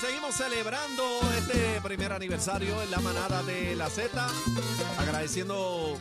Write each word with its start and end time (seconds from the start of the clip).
seguimos 0.00 0.34
celebrando 0.34 1.20
este 1.36 1.80
primer 1.82 2.12
aniversario 2.12 2.80
en 2.82 2.90
la 2.90 3.00
manada 3.00 3.42
de 3.42 3.76
la 3.76 3.90
Z. 3.90 4.26
Agradeciendo 4.98 5.98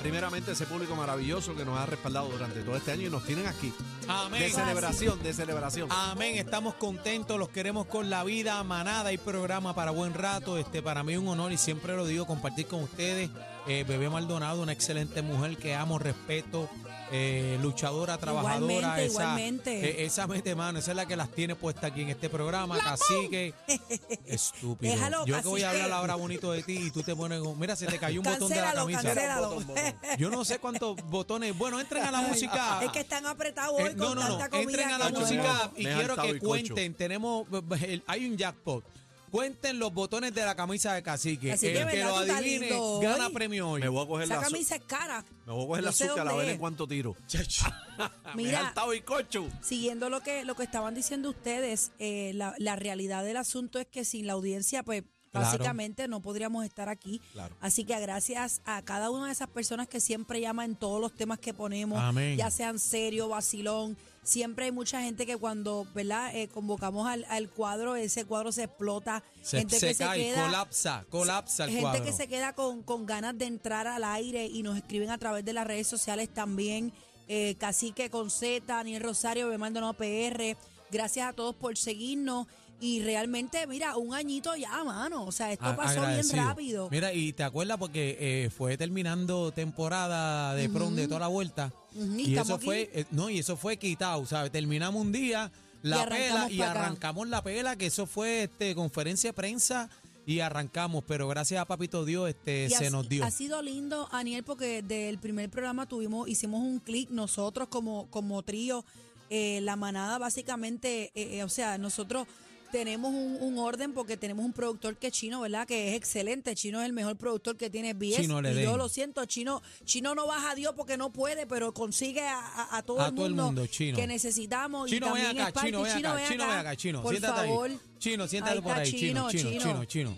primeramente 0.00 0.52
ese 0.52 0.64
público 0.64 0.94
maravilloso 0.96 1.54
que 1.54 1.64
nos 1.64 1.78
ha 1.78 1.86
respaldado 1.86 2.28
durante 2.28 2.62
todo 2.62 2.76
este 2.76 2.92
año 2.92 3.06
y 3.06 3.10
nos 3.10 3.24
tienen 3.24 3.46
aquí. 3.46 3.72
Amén. 4.08 4.40
De 4.40 4.50
celebración, 4.50 5.22
de 5.22 5.34
celebración. 5.34 5.88
Amén, 5.92 6.36
estamos 6.36 6.74
contentos, 6.74 7.38
los 7.38 7.50
queremos 7.50 7.86
con 7.86 8.08
la 8.08 8.24
vida, 8.24 8.62
manada 8.64 9.12
y 9.12 9.18
programa 9.18 9.74
para 9.74 9.90
buen 9.90 10.14
rato. 10.14 10.56
Este, 10.56 10.82
para 10.82 11.02
mí 11.02 11.12
es 11.12 11.18
un 11.18 11.28
honor 11.28 11.52
y 11.52 11.58
siempre 11.58 11.96
lo 11.96 12.06
digo, 12.06 12.26
compartir 12.26 12.66
con 12.66 12.82
ustedes. 12.82 13.28
Eh, 13.68 13.84
Bebé 13.86 14.08
Maldonado, 14.08 14.62
una 14.62 14.72
excelente 14.72 15.20
mujer 15.20 15.58
que 15.58 15.74
amo, 15.74 15.98
respeto, 15.98 16.70
eh, 17.12 17.58
luchadora, 17.60 18.16
trabajadora. 18.16 18.56
Igualmente, 18.78 19.04
esa, 19.04 19.12
igualmente. 19.22 19.90
eh, 20.02 20.04
esa 20.06 20.26
mete 20.26 20.54
mano, 20.54 20.78
esa 20.78 20.92
es 20.92 20.96
la 20.96 21.04
que 21.06 21.16
las 21.16 21.28
tiene 21.30 21.54
puesta 21.54 21.88
aquí 21.88 22.00
en 22.00 22.08
este 22.08 22.30
programa. 22.30 22.78
Cacique, 22.78 23.52
estúpido. 24.26 24.94
Déjalo, 24.94 25.26
Yo 25.26 25.42
que 25.42 25.48
voy 25.48 25.62
a 25.64 25.70
hablar 25.70 25.92
ahora 25.92 26.14
bonito 26.14 26.50
de 26.52 26.62
ti 26.62 26.78
y 26.86 26.90
tú 26.90 27.02
te 27.02 27.14
pones, 27.14 27.42
mira, 27.58 27.76
se 27.76 27.84
te 27.86 27.98
cayó 27.98 28.20
un 28.20 28.24
botón 28.24 28.48
de 28.48 28.56
la 28.56 28.72
Cancélalo, 28.72 28.86
camisa. 28.86 29.02
cancélalo. 29.02 29.62
Yo 30.18 30.30
no 30.30 30.44
sé 30.46 30.58
cuántos 30.60 30.96
botones. 31.10 31.56
Bueno, 31.56 31.78
entren 31.78 32.04
a 32.04 32.10
la 32.10 32.20
música. 32.28 32.80
Es 32.82 32.90
que 32.90 33.00
están 33.00 33.26
apretados 33.26 33.78
Eh, 33.80 33.82
hoy 33.84 33.94
no, 33.96 34.06
con 34.06 34.14
no, 34.14 34.22
no. 34.22 34.28
tanta 34.38 34.48
comida. 34.48 34.70
Entren 34.70 34.90
a 34.92 34.98
la 34.98 35.10
no- 35.10 35.20
música 35.20 35.70
y 35.76 35.84
quiero 35.84 36.16
que 36.16 36.38
cuenten. 36.38 36.94
Tenemos, 36.94 37.46
el- 37.82 38.02
hay 38.06 38.24
un 38.30 38.36
jackpot. 38.38 38.82
Cuenten 39.30 39.78
los 39.78 39.92
botones 39.92 40.34
de 40.34 40.44
la 40.44 40.54
camisa 40.54 40.94
de 40.94 41.02
cacique. 41.02 41.52
El 41.52 41.58
que 41.60 41.72
¿verdad? 41.84 42.08
lo 42.08 42.14
Tú 42.16 42.20
estás 42.22 42.36
adivine 42.38 42.66
lindo 42.70 43.00
gana 43.00 43.26
hoy. 43.26 43.32
premio 43.32 43.70
hoy. 43.70 43.80
Me 43.80 43.88
voy 43.88 44.04
a 44.04 44.06
coger 44.08 44.24
Esa 44.24 44.36
la 44.36 44.40
camisa 44.42 44.76
es 44.76 44.82
cara. 44.84 45.24
Me 45.46 45.52
voy 45.52 45.64
a 45.64 45.66
coger 45.66 45.82
No 45.84 45.86
la 45.88 45.92
sé 45.92 46.04
azúcar 46.04 46.26
a 46.26 46.30
dónde 46.30 46.38
ver 46.38 46.48
es. 46.48 46.54
en 46.54 46.60
cuánto 46.60 46.86
tiro. 46.88 47.16
Me 48.34 48.42
he 48.42 48.46
Mira, 48.46 48.68
hartado 48.68 48.94
y 48.94 49.00
cocho. 49.02 49.46
siguiendo 49.62 50.08
lo 50.10 50.20
que, 50.22 50.44
lo 50.44 50.54
que 50.54 50.62
estaban 50.62 50.94
diciendo 50.94 51.30
ustedes, 51.30 51.92
eh, 51.98 52.32
la, 52.34 52.54
la 52.58 52.76
realidad 52.76 53.24
del 53.24 53.36
asunto 53.36 53.78
es 53.78 53.86
que 53.86 54.04
sin 54.04 54.26
la 54.26 54.34
audiencia, 54.34 54.82
pues 54.82 55.04
Claro. 55.30 55.44
básicamente 55.46 56.08
no 56.08 56.22
podríamos 56.22 56.64
estar 56.64 56.88
aquí. 56.88 57.20
Claro. 57.34 57.54
Así 57.60 57.84
que 57.84 57.98
gracias 58.00 58.62
a 58.64 58.80
cada 58.80 59.10
una 59.10 59.26
de 59.26 59.32
esas 59.32 59.48
personas 59.50 59.86
que 59.86 60.00
siempre 60.00 60.40
llaman 60.40 60.70
en 60.70 60.76
todos 60.76 61.02
los 61.02 61.12
temas 61.14 61.38
que 61.38 61.52
ponemos, 61.52 62.00
Amén. 62.00 62.38
ya 62.38 62.50
sean 62.50 62.78
serio, 62.78 63.28
vacilón. 63.28 63.94
Siempre 64.28 64.66
hay 64.66 64.72
mucha 64.72 65.00
gente 65.00 65.24
que 65.24 65.38
cuando, 65.38 65.86
¿verdad? 65.94 66.36
Eh, 66.36 66.48
convocamos 66.48 67.08
al, 67.08 67.24
al 67.30 67.48
cuadro, 67.48 67.96
ese 67.96 68.26
cuadro 68.26 68.52
se 68.52 68.64
explota. 68.64 69.22
Se, 69.40 69.60
gente 69.60 69.80
se 69.80 69.88
que 69.88 69.94
cae, 69.94 70.18
se 70.18 70.24
queda, 70.26 70.44
colapsa, 70.44 71.06
colapsa 71.08 71.64
el 71.64 71.70
gente 71.70 71.82
cuadro. 71.82 72.04
que 72.04 72.12
se 72.12 72.28
queda 72.28 72.52
con, 72.52 72.82
con 72.82 73.06
ganas 73.06 73.38
de 73.38 73.46
entrar 73.46 73.86
al 73.86 74.04
aire 74.04 74.44
y 74.44 74.62
nos 74.62 74.76
escriben 74.76 75.08
a 75.08 75.16
través 75.16 75.46
de 75.46 75.54
las 75.54 75.66
redes 75.66 75.86
sociales 75.86 76.28
también. 76.28 76.92
Eh, 77.26 77.54
Cacique 77.58 78.10
con 78.10 78.30
Z, 78.30 78.66
Daniel 78.66 79.02
Rosario, 79.02 79.48
me 79.48 79.56
Maldonado 79.56 79.94
PR. 79.94 80.58
Gracias 80.90 81.26
a 81.26 81.32
todos 81.32 81.54
por 81.54 81.78
seguirnos. 81.78 82.48
Y 82.80 83.02
realmente, 83.02 83.66
mira, 83.66 83.96
un 83.96 84.14
añito 84.14 84.54
ya, 84.54 84.84
mano. 84.84 85.24
O 85.24 85.32
sea, 85.32 85.52
esto 85.52 85.66
A- 85.66 85.74
pasó 85.76 86.00
agradecido. 86.00 86.34
bien 86.34 86.46
rápido. 86.46 86.88
Mira, 86.90 87.12
y 87.12 87.32
te 87.32 87.42
acuerdas 87.42 87.76
porque 87.78 88.16
eh, 88.20 88.50
fue 88.50 88.76
terminando 88.76 89.50
temporada 89.52 90.54
de 90.54 90.68
prom 90.68 90.94
de 90.94 91.08
toda 91.08 91.20
la 91.20 91.26
vuelta. 91.28 91.72
Ujú, 91.94 92.18
y 92.18 92.22
Y 92.22 92.28
estamos 92.30 92.46
eso 92.48 92.54
aquí. 92.56 92.64
fue, 92.66 92.90
eh, 92.94 93.04
no, 93.10 93.30
y 93.30 93.38
eso 93.40 93.56
fue 93.56 93.76
quitado, 93.78 94.24
¿sabes? 94.26 94.52
Terminamos 94.52 95.00
un 95.02 95.10
día, 95.10 95.50
la 95.82 96.02
arrancamos 96.02 96.44
pela, 96.46 96.50
y 96.52 96.58
pa' 96.58 96.70
acá. 96.70 96.80
arrancamos 96.84 97.28
la 97.28 97.42
pela, 97.42 97.76
que 97.76 97.86
eso 97.86 98.06
fue 98.06 98.44
este 98.44 98.74
conferencia 98.76 99.30
de 99.30 99.34
prensa 99.34 99.90
y 100.24 100.40
arrancamos, 100.40 101.02
pero 101.06 101.26
gracias 101.26 101.60
a 101.60 101.64
Papito 101.64 102.04
Dios 102.04 102.28
este 102.28 102.66
Y 102.66 102.70
se 102.70 102.86
ha, 102.86 102.90
nos 102.90 103.08
dio. 103.08 103.24
ha 103.24 103.30
sido 103.32 103.60
lindo, 103.62 104.08
Aniel, 104.12 104.44
porque 104.44 104.82
del 104.82 105.18
primer 105.18 105.48
programa 105.50 105.86
tuvimos, 105.88 106.28
hicimos 106.28 106.60
un 106.60 106.78
clic 106.80 107.10
nosotros 107.10 107.68
como, 107.68 108.06
como 108.10 108.42
trío, 108.42 108.84
eh, 109.30 109.60
la 109.62 109.74
manada 109.76 110.18
básicamente, 110.18 111.10
eh, 111.14 111.38
eh, 111.38 111.44
o 111.44 111.48
sea, 111.48 111.76
nosotros 111.78 112.26
tenemos 112.70 113.12
un, 113.12 113.38
un 113.40 113.58
orden 113.58 113.92
porque 113.92 114.16
tenemos 114.16 114.44
un 114.44 114.52
productor 114.52 114.96
que 114.96 115.08
es 115.08 115.12
chino, 115.12 115.40
¿verdad? 115.40 115.66
Que 115.66 115.90
es 115.90 115.96
excelente. 115.96 116.54
Chino 116.54 116.80
es 116.80 116.86
el 116.86 116.92
mejor 116.92 117.16
productor 117.16 117.56
que 117.56 117.70
tiene 117.70 117.94
BS. 117.94 118.22
Chino 118.22 118.40
le 118.42 118.52
y 118.60 118.62
yo 118.64 118.76
lo 118.76 118.88
siento, 118.88 119.24
Chino, 119.24 119.62
Chino 119.84 120.14
no 120.14 120.26
baja 120.26 120.50
a 120.50 120.54
Dios 120.54 120.74
porque 120.76 120.96
no 120.96 121.10
puede, 121.12 121.46
pero 121.46 121.72
consigue 121.72 122.22
a, 122.22 122.38
a- 122.38 122.76
a 122.78 122.82
todo, 122.82 123.00
A 123.00 123.08
el, 123.08 123.14
todo 123.14 123.26
el 123.26 123.32
mundo 123.32 123.46
mundo, 123.46 123.66
Chino. 123.66 123.96
que 123.96 124.06
necesitamos. 124.06 124.88
y 124.88 124.94
Chino, 124.94 125.12
ven 125.14 125.24
también 125.24 125.46
acá. 125.46 125.60
Chino, 125.64 125.82
ven 125.82 125.90
acá, 125.92 125.98
Chino, 126.28 126.46
ven 126.48 126.58
acá, 126.58 126.76
Chino, 126.76 127.02
por 127.02 127.10
siéntate 127.12 127.48
favor. 127.48 127.70
ahí. 127.70 127.80
Chino, 127.98 128.28
siéntate 128.28 128.54
Ahí 128.56 128.62
por 128.62 128.72
ahí, 128.72 128.90
Chino, 128.92 129.30
Chino, 129.30 129.50
Chino, 129.50 129.60
Chino, 129.60 129.84
Chino, 129.84 130.16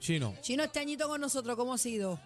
Chino. 0.00 0.34
Chino, 0.42 0.62
este 0.64 0.78
añito 0.80 1.08
con 1.08 1.20
nosotros, 1.20 1.56
¿cómo 1.56 1.74
ha 1.74 1.78
sido? 1.78 2.18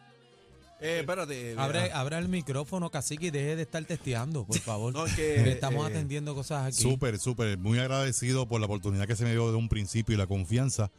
Eh, 0.80 0.98
espérate. 1.00 1.54
Abre, 1.56 1.82
mira. 1.84 1.98
abra 1.98 2.18
el 2.18 2.28
micrófono, 2.28 2.90
cacique, 2.90 3.26
y 3.26 3.30
deje 3.30 3.56
de 3.56 3.62
estar 3.62 3.84
testeando, 3.84 4.44
por 4.44 4.58
favor. 4.60 4.92
No, 4.92 5.06
es 5.06 5.14
que, 5.14 5.42
Que 5.42 5.52
estamos 5.52 5.86
eh, 5.86 5.90
atendiendo 5.90 6.34
cosas 6.34 6.66
aquí. 6.66 6.82
Súper, 6.82 7.18
súper. 7.18 7.56
Muy 7.58 7.78
agradecido 7.78 8.46
por 8.46 8.60
la 8.60 8.66
oportunidad 8.66 9.06
que 9.06 9.16
se 9.16 9.24
me 9.24 9.30
dio 9.32 9.50
de 9.50 9.56
un 9.56 9.68
principio 9.68 10.14
y 10.14 10.18
la 10.18 10.26
confianza. 10.26 10.90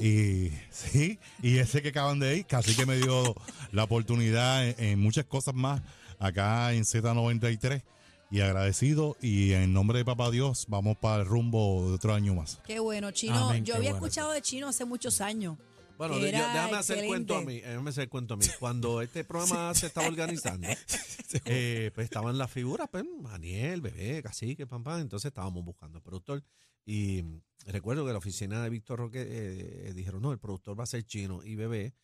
Y 0.00 0.50
sí, 0.70 1.18
y 1.40 1.58
ese 1.58 1.80
que 1.80 1.90
acaban 1.90 2.18
de 2.18 2.38
ir, 2.38 2.46
casi 2.46 2.74
que 2.74 2.84
me 2.84 2.96
dio 2.96 3.34
la 3.72 3.84
oportunidad 3.84 4.66
en, 4.68 4.74
en 4.78 4.98
muchas 5.00 5.24
cosas 5.24 5.54
más 5.54 5.80
acá 6.18 6.72
en 6.72 6.82
Z93. 6.82 7.82
Y 8.30 8.40
agradecido. 8.40 9.16
Y 9.22 9.52
en 9.52 9.72
nombre 9.72 9.98
de 9.98 10.04
Papá 10.04 10.30
Dios, 10.30 10.64
vamos 10.68 10.96
para 10.96 11.22
el 11.22 11.28
rumbo 11.28 11.88
de 11.88 11.94
otro 11.94 12.14
año 12.14 12.34
más. 12.34 12.58
Qué 12.66 12.80
bueno, 12.80 13.12
Chino. 13.12 13.48
Amén, 13.48 13.64
yo 13.64 13.76
había 13.76 13.90
bueno. 13.92 14.04
escuchado 14.06 14.32
de 14.32 14.42
Chino 14.42 14.66
hace 14.66 14.84
muchos 14.84 15.20
años. 15.20 15.56
Bueno, 15.98 16.18
yo- 16.18 16.26
déjame 16.26 16.76
hacer 16.76 16.98
el 16.98 17.06
cuento 17.06 17.36
a 17.36 17.42
mí. 17.42 17.60
Déjame 17.60 17.90
hacer 17.90 18.04
el 18.04 18.08
cuento 18.10 18.34
a 18.34 18.36
mí. 18.36 18.44
Cuando 18.58 19.00
este 19.02 19.24
programa 19.24 19.74
se 19.74 19.86
estaba 19.86 20.06
organizando, 20.08 20.66
eh, 21.44 21.90
pues 21.94 22.04
estaban 22.04 22.36
las 22.38 22.50
figuras, 22.50 22.88
pues, 22.90 23.04
Daniel, 23.22 23.80
Bebé, 23.80 24.22
Cacique, 24.22 24.66
pam, 24.66 24.82
pam. 24.82 25.00
Entonces 25.00 25.28
estábamos 25.28 25.64
buscando 25.64 25.98
al 25.98 26.02
productor. 26.02 26.42
Y 26.86 27.22
recuerdo 27.66 28.04
que 28.04 28.12
la 28.12 28.18
oficina 28.18 28.62
de 28.62 28.70
Víctor 28.70 28.98
Roque 28.98 29.24
eh, 29.26 29.92
dijeron, 29.94 30.20
no, 30.22 30.32
el 30.32 30.38
productor 30.38 30.78
va 30.78 30.84
a 30.84 30.86
ser 30.86 31.04
chino 31.04 31.42
y 31.42 31.54
Bebé, 31.54 31.94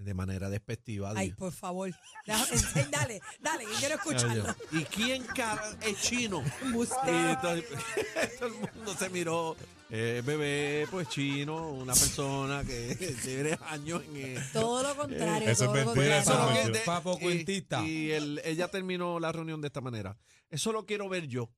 de 0.00 0.14
manera 0.14 0.48
despectiva, 0.48 1.12
Ay, 1.14 1.26
dijo, 1.26 1.38
por 1.38 1.52
favor. 1.52 1.90
Déjame- 2.26 2.90
dale, 2.90 3.20
dale, 3.40 3.64
que 3.66 3.72
quiero 3.78 3.94
escucharlo. 3.96 4.44
¿y 4.72 4.84
quién 4.84 5.22
cara 5.24 5.62
es 5.82 6.00
chino? 6.00 6.42
Entonces, 6.62 7.64
todo 8.38 8.46
el 8.48 8.54
mundo 8.74 8.94
se 8.98 9.10
miró. 9.10 9.56
eh, 9.90 10.22
bebé, 10.24 10.86
pues 10.90 11.08
chino, 11.08 11.68
una 11.70 11.92
persona 11.94 12.62
que 12.64 12.94
tiene 13.24 13.58
años 13.68 14.02
en, 14.08 14.16
eh, 14.38 14.44
Todo 14.52 14.82
lo 14.82 14.96
contrario. 14.96 15.48
Eso 15.48 15.64
es 15.64 15.70
todo 15.70 15.74
lo 15.76 15.94
mentira, 15.94 16.18
Eso 16.18 16.32
es 16.32 16.38
lo 16.38 16.44
contrario. 16.46 16.82
Papo- 16.86 17.16
y- 17.18 17.22
cuentista. 17.22 17.86
Y, 17.86 18.10
el- 18.12 18.40
ella 18.44 18.68
terminó 18.68 19.18
la 19.20 19.32
reunión 19.32 19.60
de 19.60 19.66
esta 19.66 19.80
manera. 19.80 20.16
Eso 20.48 20.72
lo 20.72 20.86
quiero 20.86 21.08
ver 21.08 21.26
yo. 21.26 21.50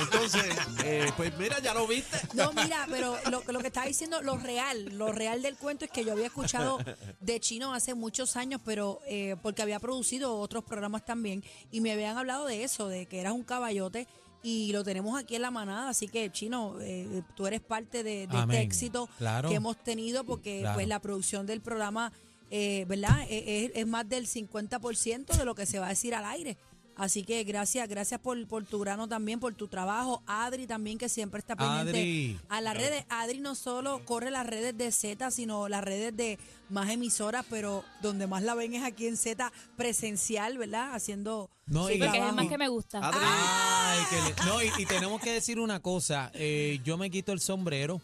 Entonces, 0.00 0.44
eh, 0.84 1.10
pues 1.16 1.36
mira, 1.38 1.58
ya 1.60 1.74
lo 1.74 1.86
viste. 1.86 2.16
No, 2.34 2.52
mira, 2.52 2.86
pero 2.90 3.16
lo, 3.30 3.42
lo 3.46 3.60
que 3.60 3.68
estaba 3.68 3.86
diciendo, 3.86 4.22
lo 4.22 4.36
real, 4.38 4.84
lo 4.96 5.12
real 5.12 5.42
del 5.42 5.56
cuento 5.56 5.84
es 5.84 5.90
que 5.90 6.04
yo 6.04 6.12
había 6.12 6.26
escuchado 6.26 6.78
de 7.20 7.40
Chino 7.40 7.74
hace 7.74 7.94
muchos 7.94 8.36
años, 8.36 8.60
pero 8.64 9.00
eh, 9.06 9.36
porque 9.42 9.62
había 9.62 9.80
producido 9.80 10.38
otros 10.38 10.64
programas 10.64 11.04
también 11.04 11.42
y 11.70 11.80
me 11.80 11.92
habían 11.92 12.16
hablado 12.18 12.46
de 12.46 12.64
eso, 12.64 12.88
de 12.88 13.06
que 13.06 13.20
eras 13.20 13.32
un 13.32 13.42
caballote 13.44 14.06
y 14.42 14.70
lo 14.72 14.84
tenemos 14.84 15.18
aquí 15.18 15.34
en 15.34 15.42
la 15.42 15.50
manada, 15.50 15.88
así 15.88 16.06
que 16.06 16.30
Chino, 16.30 16.76
eh, 16.80 17.22
tú 17.34 17.46
eres 17.48 17.60
parte 17.60 18.04
de, 18.04 18.24
este 18.24 18.60
éxito 18.60 19.08
Claro. 19.18 19.48
que 19.48 19.56
hemos 19.56 19.76
tenido 19.82 20.22
porque 20.24 20.60
Claro. 20.60 20.76
pues 20.76 20.86
la 20.86 21.00
producción 21.00 21.46
del 21.46 21.60
programa, 21.60 22.12
eh, 22.50 22.84
¿verdad? 22.86 23.22
Eh, 23.28 23.64
Es, 23.74 23.80
es 23.80 23.86
más 23.88 24.08
del 24.08 24.28
50% 24.28 25.36
de 25.36 25.44
lo 25.44 25.54
que 25.56 25.66
se 25.66 25.80
va 25.80 25.86
a 25.86 25.88
decir 25.88 26.14
al 26.14 26.24
aire. 26.26 26.56
Así 26.98 27.24
que 27.24 27.44
gracias, 27.44 27.86
gracias 27.90 28.18
por, 28.20 28.46
por 28.48 28.64
tu 28.64 28.78
grano 28.80 29.06
también, 29.06 29.38
por 29.38 29.54
tu 29.54 29.68
trabajo. 29.68 30.22
Adri 30.26 30.66
también, 30.66 30.96
que 30.96 31.10
siempre 31.10 31.40
está 31.40 31.54
pendiente 31.54 31.90
Adri. 31.90 32.40
a 32.48 32.60
las 32.62 32.74
redes. 32.74 33.04
Adri 33.10 33.38
no 33.40 33.54
solo 33.54 34.02
corre 34.06 34.30
las 34.30 34.46
redes 34.46 34.76
de 34.78 34.90
Z, 34.90 35.30
sino 35.30 35.68
las 35.68 35.84
redes 35.84 36.16
de 36.16 36.38
más 36.70 36.88
emisoras, 36.88 37.44
pero 37.50 37.84
donde 38.00 38.26
más 38.26 38.42
la 38.42 38.54
ven 38.54 38.72
es 38.74 38.82
aquí 38.82 39.06
en 39.06 39.18
Z 39.18 39.52
presencial, 39.76 40.56
¿verdad? 40.58 40.94
Haciendo 40.94 41.50
No, 41.66 41.90
y- 41.90 41.98
Porque 41.98 42.18
es 42.18 42.24
el 42.24 42.32
más 42.32 42.48
que 42.48 42.58
me 42.58 42.68
gusta. 42.68 42.98
Adri, 43.06 43.20
Ay, 43.22 43.98
que 44.08 44.16
le- 44.16 44.46
no, 44.50 44.62
y, 44.62 44.70
y 44.82 44.86
tenemos 44.86 45.20
que 45.20 45.32
decir 45.32 45.60
una 45.60 45.80
cosa. 45.80 46.30
eh, 46.34 46.80
yo 46.82 46.96
me 46.96 47.10
quito 47.10 47.32
el 47.32 47.40
sombrero 47.40 48.00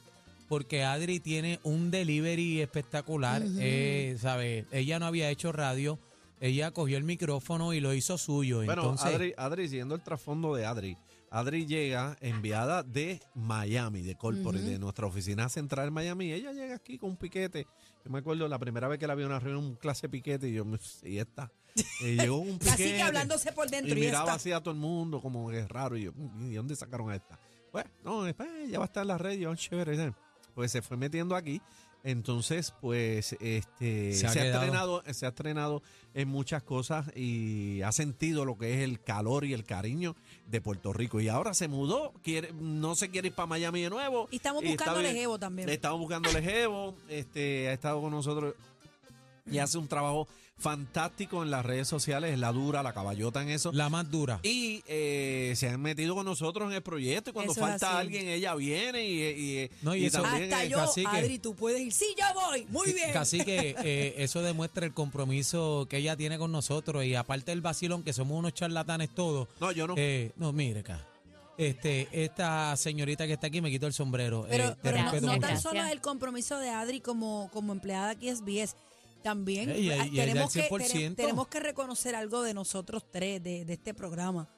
porque 0.49 0.85
Adri 0.85 1.19
tiene 1.19 1.61
un 1.62 1.91
delivery 1.91 2.61
espectacular. 2.61 3.43
eh, 3.59 4.19
¿sabe? 4.21 4.67
Ella 4.71 4.99
no 4.99 5.06
había 5.06 5.31
hecho 5.31 5.50
radio. 5.50 5.99
Ella 6.43 6.73
cogió 6.73 6.99
el 6.99 7.05
micrófono 7.05 7.73
y 7.73 7.79
lo 7.81 7.94
hizo 7.94 8.19
suyo. 8.19 8.56
bueno, 8.65 8.73
Entonces, 8.83 9.15
Adri, 9.15 9.33
Adri, 9.37 9.69
siguiendo 9.69 9.94
el 9.94 10.03
trasfondo 10.03 10.55
de 10.56 10.67
Adri, 10.67 10.99
Adri 11.31 11.67
llega 11.67 12.17
enviada 12.21 12.83
de 12.83 13.21
Miami, 13.37 14.03
de 14.03 14.17
Corporate, 14.17 14.65
de 14.65 14.79
nuestra 14.81 15.06
oficina 15.06 15.49
central 15.49 15.87
en 15.89 15.94
Miami. 15.94 16.33
Ella 16.33 16.50
llega 16.53 16.75
aquí 16.75 16.99
con 16.99 17.11
un 17.11 17.17
piquete. 17.17 17.67
Yo 18.05 18.11
me 18.11 18.19
acuerdo 18.19 18.49
la 18.49 18.59
primera 18.59 18.89
vez 18.89 18.99
que 18.99 19.06
la 19.06 19.15
vi 19.15 19.23
en 19.23 19.29
una 19.29 19.39
reunión, 19.39 19.65
un 19.65 19.77
clase 19.77 20.09
piquete, 20.09 20.49
y 20.49 20.55
yo, 20.55 20.67
y 21.05 21.19
esta. 21.19 21.53
Eh, 22.03 22.17
llegó 22.21 22.39
un 22.39 22.59
piquete. 22.59 22.77
Que 22.97 23.03
hablándose 23.03 23.53
por 23.53 23.71
dentro 23.71 23.95
Y 23.95 23.99
y, 23.99 24.05
miraba 24.06 24.25
esta. 24.25 24.35
así 24.35 24.50
a 24.50 24.61
todo 24.61 24.75
el 24.75 24.81
mundo, 24.81 25.21
como 25.23 25.49
que 25.49 25.61
es 25.61 25.69
raro. 25.69 25.97
Y 25.97 26.03
yo, 26.03 26.12
"Mm, 26.12 26.47
¿y 26.47 26.50
de 26.50 26.56
dónde 26.56 26.75
sacaron 26.75 27.09
a 27.09 27.15
esta? 27.15 27.38
Bueno, 27.73 27.88
no, 28.05 28.25
después 28.25 28.49
ya 28.69 28.79
va 28.81 28.85
a 28.85 28.88
estar 28.88 29.03
en 29.03 29.09
la 29.09 29.17
red, 29.17 29.38
yo, 29.38 29.55
chévere. 29.55 29.97
¿sabes? 29.97 30.15
Pues 30.55 30.73
se 30.73 30.83
fue 30.83 30.97
metiendo 30.97 31.37
aquí. 31.37 31.62
Entonces, 32.04 32.75
pues, 32.81 33.37
este, 33.40 34.12
Se 34.12 34.19
se 34.20 34.26
ha 34.26 34.32
quedado. 34.32 34.54
estrenado, 34.54 35.02
se 35.12 35.26
ha 35.26 35.28
estrenado 35.28 35.82
en 36.14 36.28
muchas 36.28 36.62
cosas 36.62 37.10
y 37.16 37.81
ha 37.82 37.93
sentido 37.93 38.44
lo 38.44 38.58
que 38.58 38.75
es 38.75 38.81
el 38.81 39.00
calor 39.00 39.44
y 39.44 39.52
el 39.52 39.64
cariño 39.64 40.16
de 40.46 40.60
Puerto 40.60 40.93
Rico. 40.93 41.20
Y 41.20 41.28
ahora 41.28 41.54
se 41.54 41.69
mudó, 41.69 42.12
quiere, 42.22 42.52
no 42.52 42.94
se 42.96 43.10
quiere 43.10 43.28
ir 43.28 43.34
para 43.34 43.46
Miami 43.46 43.82
de 43.82 43.90
nuevo. 43.90 44.28
Y 44.31 44.37
estamos 44.37 44.64
buscándole 44.64 45.12
jevo 45.12 45.38
también. 45.38 45.69
Estamos 45.69 46.00
buscándole 46.00 46.43
jevo, 46.43 46.96
este, 47.08 47.69
ha 47.69 47.72
estado 47.72 48.00
con 48.00 48.10
nosotros 48.10 48.54
y 49.50 49.58
hace 49.58 49.78
un 49.78 49.88
trabajo 49.88 50.28
fantástico 50.62 51.43
en 51.43 51.50
las 51.50 51.67
redes 51.67 51.88
sociales, 51.88 52.32
es 52.32 52.38
la 52.38 52.53
dura, 52.53 52.82
la 52.82 52.93
caballota 52.94 53.43
en 53.43 53.50
eso. 53.50 53.73
La 53.73 53.88
más 53.88 54.11
dura. 54.11 54.41
Y 54.43 54.82
eh, 54.87 55.53
se 55.56 55.69
han 55.69 55.81
metido 55.82 56.14
con 56.14 56.25
nosotros 56.25 56.69
en 56.70 56.76
el 56.76 56.82
proyecto 56.82 57.31
y 57.31 57.32
cuando 57.32 57.53
Eso 57.53 57.61
es 57.61 57.69
falta 57.70 57.88
así. 57.91 57.97
alguien, 57.99 58.29
ella 58.29 58.55
viene 58.55 59.05
y, 59.06 59.23
y, 59.64 59.70
No, 59.82 59.94
y 59.94 60.06
eso- 60.06 60.23
también 60.23 60.44
Hasta 60.53 60.64
es- 60.64 60.70
yo, 60.70 60.76
cacique. 60.79 61.06
Adri, 61.09 61.38
tú 61.38 61.55
puedes 61.55 61.81
ir. 61.81 61.93
Sí, 61.93 62.14
yo 62.19 62.25
voy. 62.41 62.64
Muy 62.70 62.93
bien. 62.93 63.12
Casi 63.12 63.44
que 63.44 63.75
eh, 63.85 64.14
eso 64.19 64.41
demuestra 64.43 64.87
el 64.87 64.94
compromiso 64.94 65.87
que 65.91 65.99
ella 65.99 66.17
tiene 66.17 66.38
con 66.38 66.53
nosotros 66.53 67.05
y 67.05 67.14
aparte 67.14 67.50
del 67.50 67.61
vacilón, 67.61 68.03
que 68.03 68.12
somos 68.12 68.38
unos 68.38 68.55
charlatanes 68.55 69.11
todos. 69.14 69.49
No, 69.61 69.73
yo 69.73 69.87
no. 69.87 69.94
Eh, 69.99 70.32
no, 70.37 70.53
mire 70.53 70.81
acá. 70.81 71.05
Este, 71.59 72.09
esta 72.12 72.75
señorita 72.76 73.26
que 73.26 73.35
está 73.35 73.49
aquí 73.49 73.61
me 73.61 73.70
quitó 73.70 73.87
el 73.87 73.93
sombrero. 73.93 74.47
Pero, 74.49 74.64
Eh, 74.64 74.69
te 74.70 74.76
pero 74.82 74.97
no, 74.97 75.03
respeto 75.05 75.26
no 75.26 75.32
mucho. 75.35 75.47
tan 75.49 75.61
solo 75.61 75.85
es 75.85 75.93
el 75.93 76.00
compromiso 76.00 76.59
de 76.59 76.70
Adri 76.70 77.00
como, 77.00 77.50
como 77.53 77.73
empleada 77.73 78.11
aquí 78.11 78.29
es 78.29 78.38
SBS. 78.38 78.75
También 79.23 79.71
Eh, 79.71 79.79
y- 80.11 80.17
tenemos, 80.17 80.53
que, 80.53 80.69
100%. 80.69 80.93
tene- 80.93 81.15
tenemos 81.15 81.49
que 81.49 81.61
reconocer 81.61 82.15
algo 82.15 82.43
de 82.43 82.55
nosotros 82.55 83.05
tres, 83.11 83.43
de, 83.43 83.65
de 83.65 83.73
este 83.75 83.95
programa. 83.95 84.49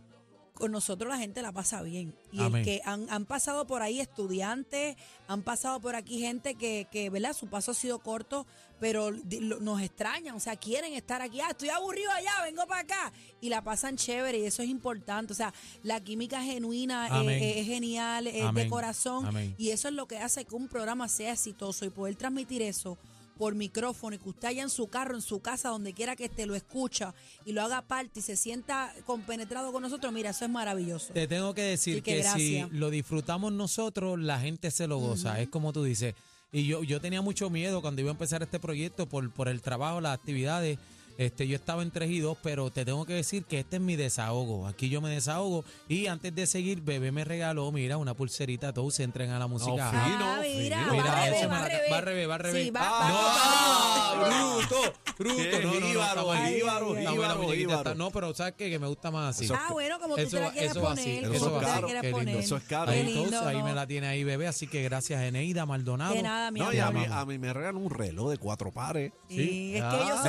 Con 0.54 0.70
nosotros 0.70 1.10
la 1.10 1.18
gente 1.18 1.42
la 1.42 1.50
pasa 1.50 1.82
bien. 1.82 2.14
Y 2.30 2.38
Amén. 2.40 2.60
el 2.60 2.64
que 2.64 2.80
han, 2.84 3.10
han 3.10 3.26
pasado 3.26 3.66
por 3.66 3.82
ahí 3.82 3.98
estudiantes, 3.98 4.96
han 5.26 5.42
pasado 5.42 5.80
por 5.80 5.96
aquí 5.96 6.20
gente 6.20 6.54
que, 6.54 6.86
que, 6.92 7.10
¿verdad? 7.10 7.32
Su 7.32 7.48
paso 7.48 7.72
ha 7.72 7.74
sido 7.74 7.98
corto, 7.98 8.46
pero 8.78 9.10
di- 9.10 9.40
lo- 9.40 9.58
nos 9.58 9.82
extrañan, 9.82 10.36
o 10.36 10.38
sea, 10.40 10.54
quieren 10.54 10.92
estar 10.94 11.20
aquí. 11.22 11.40
Ah, 11.40 11.48
estoy 11.50 11.70
aburrido 11.70 12.08
allá, 12.12 12.30
vengo 12.44 12.64
para 12.68 12.82
acá. 12.82 13.12
Y 13.40 13.48
la 13.48 13.64
pasan 13.64 13.96
chévere 13.96 14.38
y 14.38 14.44
eso 14.46 14.62
es 14.62 14.68
importante. 14.68 15.32
O 15.32 15.36
sea, 15.36 15.52
la 15.82 15.98
química 15.98 16.40
genuina 16.40 17.08
eh, 17.08 17.10
Amén. 17.10 17.42
eh, 17.42 17.58
es 17.60 17.66
genial, 17.66 18.28
es 18.28 18.54
de 18.54 18.68
corazón. 18.68 19.26
Amén. 19.26 19.56
Y 19.58 19.70
eso 19.70 19.88
es 19.88 19.94
lo 19.94 20.06
que 20.06 20.18
hace 20.18 20.44
que 20.44 20.54
un 20.54 20.68
programa 20.68 21.08
sea 21.08 21.32
exitoso 21.32 21.84
y 21.84 21.90
poder 21.90 22.14
transmitir 22.14 22.62
eso 22.62 22.96
por 23.38 23.54
micrófono 23.54 24.16
y 24.16 24.18
que 24.18 24.28
usted 24.28 24.48
haya 24.48 24.62
en 24.62 24.70
su 24.70 24.88
carro, 24.88 25.14
en 25.14 25.22
su 25.22 25.40
casa, 25.40 25.68
donde 25.68 25.92
quiera 25.92 26.16
que 26.16 26.26
esté, 26.26 26.46
lo 26.46 26.54
escucha 26.54 27.14
y 27.44 27.52
lo 27.52 27.62
haga 27.62 27.82
parte 27.82 28.20
y 28.20 28.22
se 28.22 28.36
sienta 28.36 28.94
compenetrado 29.06 29.72
con 29.72 29.82
nosotros, 29.82 30.12
mira, 30.12 30.30
eso 30.30 30.44
es 30.44 30.50
maravilloso. 30.50 31.12
Te 31.12 31.26
tengo 31.26 31.54
que 31.54 31.62
decir 31.62 32.02
que 32.02 32.14
que, 32.16 32.24
si 32.24 32.64
lo 32.70 32.90
disfrutamos 32.90 33.52
nosotros, 33.52 34.18
la 34.20 34.38
gente 34.40 34.70
se 34.70 34.86
lo 34.86 34.98
goza. 34.98 35.40
Es 35.40 35.48
como 35.48 35.72
tú 35.72 35.84
dices. 35.84 36.14
Y 36.52 36.66
yo, 36.66 36.84
yo 36.84 37.00
tenía 37.00 37.20
mucho 37.20 37.50
miedo 37.50 37.82
cuando 37.82 38.00
iba 38.00 38.10
a 38.10 38.12
empezar 38.12 38.42
este 38.42 38.60
proyecto 38.60 39.06
por, 39.06 39.28
por 39.32 39.48
el 39.48 39.60
trabajo, 39.60 40.00
las 40.00 40.14
actividades. 40.16 40.78
Este, 41.16 41.46
yo 41.46 41.54
estaba 41.56 41.82
en 41.82 41.90
3 41.90 42.10
y 42.10 42.18
2, 42.20 42.36
pero 42.42 42.70
te 42.70 42.84
tengo 42.84 43.04
que 43.06 43.12
decir 43.14 43.44
que 43.44 43.60
este 43.60 43.76
es 43.76 43.82
mi 43.82 43.94
desahogo. 43.96 44.66
Aquí 44.66 44.88
yo 44.88 45.00
me 45.00 45.10
desahogo. 45.10 45.64
Y 45.88 46.06
antes 46.08 46.34
de 46.34 46.46
seguir, 46.46 46.80
bebé 46.82 47.12
me 47.12 47.24
regaló, 47.24 47.70
mira, 47.70 47.96
una 47.98 48.14
pulserita. 48.14 48.72
Todos 48.72 48.94
se 48.94 49.04
entren 49.04 49.30
a 49.30 49.38
la 49.38 49.46
música. 49.46 49.90
fino, 49.90 50.24
Ah, 50.24 50.38
mira, 50.42 50.78
fino. 50.78 50.86
va 50.88 50.92
Mira, 50.92 51.24
revés, 51.24 51.38
eso 51.40 51.48
me 51.48 51.54
va 51.56 51.64
revés. 51.68 51.92
va 51.92 52.00
revés, 52.00 52.28
va 52.30 52.34
al 52.34 52.40
revés. 52.40 52.64
Sí, 52.64 52.70
va, 52.70 52.80
Ah, 52.84 54.14
va- 54.20 54.28
no, 54.30 54.54
bruto, 54.56 54.76
bruto. 55.18 55.42
No, 55.62 57.14
no, 57.14 57.84
no, 57.84 57.94
No, 57.94 58.10
pero 58.10 58.34
¿sabes 58.34 58.54
qué? 58.56 58.70
Que 58.70 58.78
me 58.78 58.86
gusta 58.86 59.10
más 59.10 59.36
así. 59.36 59.48
Ah, 59.54 59.68
bueno, 59.72 59.98
como 60.00 60.14
tú 60.16 60.22
Eso 60.22 60.30
te 60.30 60.36
la 60.40 60.46
va- 60.46 60.52
quieres 60.52 60.70
eso 60.72 60.82
va 60.82 60.88
poner. 60.90 61.24
eso 61.24 61.52
va 61.52 61.60
la 61.62 61.66
caro. 61.68 61.88
Eso 61.88 62.56
es 62.56 62.62
caro. 62.64 62.92
Qué 62.92 62.98
Ahí, 62.98 63.04
lindo, 63.04 63.24
entonces, 63.24 63.48
ahí 63.48 63.58
no. 63.58 63.64
me 63.64 63.74
la 63.74 63.86
tiene 63.86 64.06
ahí, 64.08 64.24
bebé. 64.24 64.46
Así 64.46 64.66
que 64.66 64.82
gracias, 64.82 65.22
Eneida 65.22 65.64
Maldonado. 65.66 66.14
De 66.14 66.22
nada, 66.22 66.50
mi 66.50 66.60
No, 66.60 66.66
amor. 66.66 66.74
y 66.74 66.80
a 66.80 66.90
mí, 66.90 67.04
amamos. 67.04 67.22
a 67.22 67.26
mí 67.26 67.38
me 67.38 67.52
regalan 67.52 67.76
un 67.76 67.90
reloj 67.90 68.30
de 68.30 68.38
cuatro 68.38 68.72
pares. 68.72 69.12
Sí, 69.28 69.74
es 69.74 69.80
que 69.82 69.86
Ah, 69.86 70.00
ellos 70.02 70.24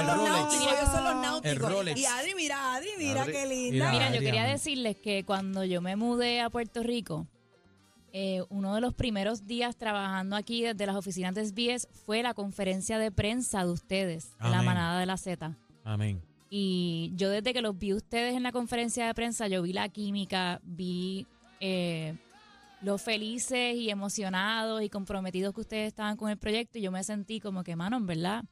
los 0.82 0.92
náuticos, 0.92 0.94
ellos 0.94 0.96
son 0.96 1.04
los 1.04 1.16
náuticos. 1.22 1.52
El 1.52 1.60
Rolex. 1.60 2.00
Y 2.00 2.06
Adri, 2.06 2.36
mira, 2.36 2.76
Adri, 2.76 2.90
mira 2.98 3.22
Adri. 3.24 3.34
qué 3.34 3.46
linda. 3.48 3.92
Mira, 3.92 3.92
Mira, 4.10 4.16
yo 4.16 4.20
quería 4.22 4.44
decirles 4.46 4.96
que 4.98 5.24
cuando 5.26 5.64
yo 5.64 5.82
me 5.82 5.96
mudé 5.96 6.42
a 6.42 6.50
Puerto 6.50 6.84
Rico, 6.84 7.28
eh, 8.14 8.44
uno 8.50 8.76
de 8.76 8.82
los 8.82 8.94
primeros 8.94 9.46
días 9.46 9.76
trabajando 9.76 10.36
aquí 10.38 10.62
desde 10.64 10.86
las 10.86 10.96
oficinas 10.96 11.36
de 11.36 11.46
SBS 11.46 11.88
fue 12.06 12.24
la 12.24 12.34
conferencia 12.34 12.98
de 12.98 13.12
prensa 13.12 13.66
de 13.66 13.72
ustedes, 13.72 14.38
de 14.38 14.50
la 14.50 14.60
Amén. 14.60 14.66
manada 14.66 15.00
de 15.00 15.06
la 15.06 15.18
Z. 15.18 15.58
Amén. 15.84 16.22
Y 16.50 17.12
yo 17.16 17.30
desde 17.30 17.54
que 17.54 17.62
los 17.62 17.78
vi 17.78 17.94
ustedes 17.94 18.36
en 18.36 18.44
la 18.44 18.54
conferencia 18.54 19.06
de 19.08 19.14
prensa, 19.14 19.48
yo 19.50 19.62
vi 19.64 19.74
la 19.74 19.90
química, 19.90 20.62
vi 20.64 21.28
eh, 21.60 22.16
lo 22.82 22.98
felices 22.98 23.76
y 23.76 23.90
emocionados 23.90 24.82
y 24.82 24.90
comprometidos 24.90 25.54
que 25.54 25.62
ustedes 25.62 25.88
estaban 25.88 26.16
con 26.16 26.30
el 26.30 26.38
proyecto 26.38 26.78
y 26.78 26.82
yo 26.84 26.92
me 26.92 27.04
sentí 27.04 27.42
como 27.42 27.64
que, 27.66 27.76
mano, 27.76 27.98
en 27.98 28.06
verdad, 28.06 28.46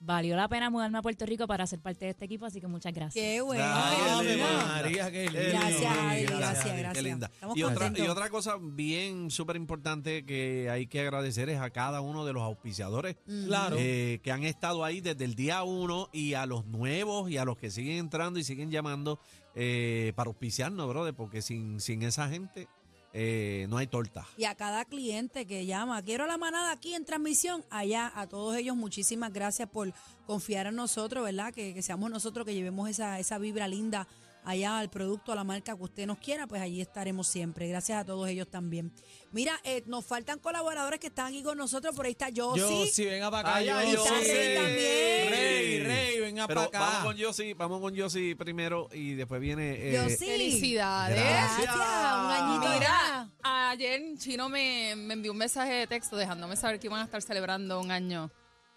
valió 0.00 0.36
la 0.36 0.48
pena 0.48 0.70
mudarme 0.70 0.98
a 0.98 1.02
Puerto 1.02 1.26
Rico 1.26 1.46
para 1.46 1.66
ser 1.66 1.80
parte 1.80 2.04
de 2.04 2.12
este 2.12 2.24
equipo, 2.24 2.46
así 2.46 2.60
que 2.60 2.66
muchas 2.66 2.92
gracias. 2.92 3.14
Qué 3.22 3.40
bueno. 3.40 3.64
Ay, 3.66 4.26
qué. 4.26 4.36
María, 4.36 5.10
qué 5.10 5.24
linda. 5.30 5.40
Gracias, 5.48 5.80
gracias, 5.80 6.16
linda, 6.18 6.38
gracias. 6.38 6.92
Qué 6.94 7.02
linda. 7.02 7.30
Estamos 7.32 7.56
Y 7.56 7.62
otra, 7.64 7.74
contentos. 7.86 8.06
y 8.06 8.08
otra 8.08 8.30
cosa 8.30 8.56
bien 8.60 9.30
súper 9.30 9.56
importante 9.56 10.24
que 10.24 10.68
hay 10.70 10.86
que 10.86 11.00
agradecer 11.00 11.48
es 11.48 11.60
a 11.60 11.70
cada 11.70 12.00
uno 12.00 12.24
de 12.24 12.32
los 12.32 12.42
auspiciadores 12.42 13.16
Claro. 13.46 13.76
eh, 13.78 14.20
que 14.22 14.30
han 14.32 14.44
estado 14.44 14.84
ahí 14.84 15.00
desde 15.00 15.24
el 15.24 15.34
día 15.34 15.62
uno 15.64 16.08
y 16.12 16.34
a 16.34 16.46
los 16.46 16.64
nuevos 16.66 17.30
y 17.30 17.36
a 17.36 17.44
los 17.44 17.56
que 17.58 17.70
siguen 17.70 17.96
entrando 17.98 18.38
y 18.38 18.44
siguen 18.44 18.70
llamando 18.70 19.18
eh, 19.54 20.12
para 20.14 20.28
auspiciarnos, 20.28 20.88
brother, 20.88 21.14
porque 21.14 21.42
sin, 21.42 21.80
sin 21.80 22.02
esa 22.02 22.28
gente 22.28 22.68
eh, 23.12 23.66
no 23.68 23.78
hay 23.78 23.86
torta. 23.86 24.26
Y 24.36 24.44
a 24.44 24.54
cada 24.54 24.84
cliente 24.84 25.46
que 25.46 25.66
llama, 25.66 26.02
quiero 26.02 26.26
la 26.26 26.36
manada 26.38 26.72
aquí 26.72 26.94
en 26.94 27.04
transmisión, 27.04 27.64
allá 27.70 28.12
a 28.14 28.26
todos 28.26 28.56
ellos 28.56 28.76
muchísimas 28.76 29.32
gracias 29.32 29.68
por 29.68 29.92
confiar 30.26 30.66
en 30.66 30.76
nosotros, 30.76 31.24
¿verdad? 31.24 31.52
Que, 31.52 31.74
que 31.74 31.82
seamos 31.82 32.10
nosotros 32.10 32.44
que 32.46 32.54
llevemos 32.54 32.88
esa, 32.88 33.18
esa 33.18 33.38
vibra 33.38 33.66
linda 33.68 34.06
allá 34.44 34.78
al 34.78 34.90
producto, 34.90 35.32
a 35.32 35.34
la 35.34 35.44
marca 35.44 35.76
que 35.76 35.82
usted 35.82 36.06
nos 36.06 36.18
quiera, 36.18 36.46
pues 36.46 36.62
allí 36.62 36.80
estaremos 36.80 37.28
siempre. 37.28 37.68
Gracias 37.68 37.98
a 38.00 38.04
todos 38.04 38.28
ellos 38.28 38.48
también. 38.48 38.92
Mira, 39.32 39.60
eh, 39.64 39.82
nos 39.86 40.04
faltan 40.06 40.38
colaboradores 40.38 40.98
que 41.00 41.08
están 41.08 41.26
aquí 41.26 41.42
con 41.42 41.58
nosotros, 41.58 41.94
por 41.94 42.06
ahí 42.06 42.12
está 42.12 42.28
Josie. 42.34 42.60
Yo 42.60 42.86
sí, 42.86 43.04
venga 43.04 43.30
para 43.30 43.48
acá. 43.48 43.58
Ay, 43.58 43.68
ay, 43.68 43.92
yo 43.92 44.02
está 44.04 44.18
Rey 44.18 44.56
también. 44.56 45.30
Rey, 45.30 45.80
Rey, 45.80 46.20
venga 46.20 46.46
Pero 46.46 46.60
para 46.60 46.68
acá. 46.68 46.80
vamos 46.80 47.04
con 47.04 47.16
Yossi, 47.16 47.52
vamos 47.52 47.80
con 47.80 47.94
Yossi 47.94 48.34
primero 48.34 48.88
y 48.92 49.14
después 49.14 49.40
viene 49.40 49.94
eh. 49.94 50.16
Felicidades. 50.16 51.18
Gracias. 51.18 51.74
Un 51.74 52.30
añito 52.30 52.68
Mira, 52.72 53.30
ayer 53.42 54.00
Chino 54.18 54.48
me, 54.48 54.94
me 54.96 55.14
envió 55.14 55.32
un 55.32 55.38
mensaje 55.38 55.72
de 55.72 55.86
texto 55.86 56.16
dejándome 56.16 56.56
saber 56.56 56.78
que 56.78 56.86
iban 56.86 57.00
a 57.00 57.04
estar 57.04 57.20
celebrando 57.22 57.80
un 57.80 57.90
año. 57.90 58.30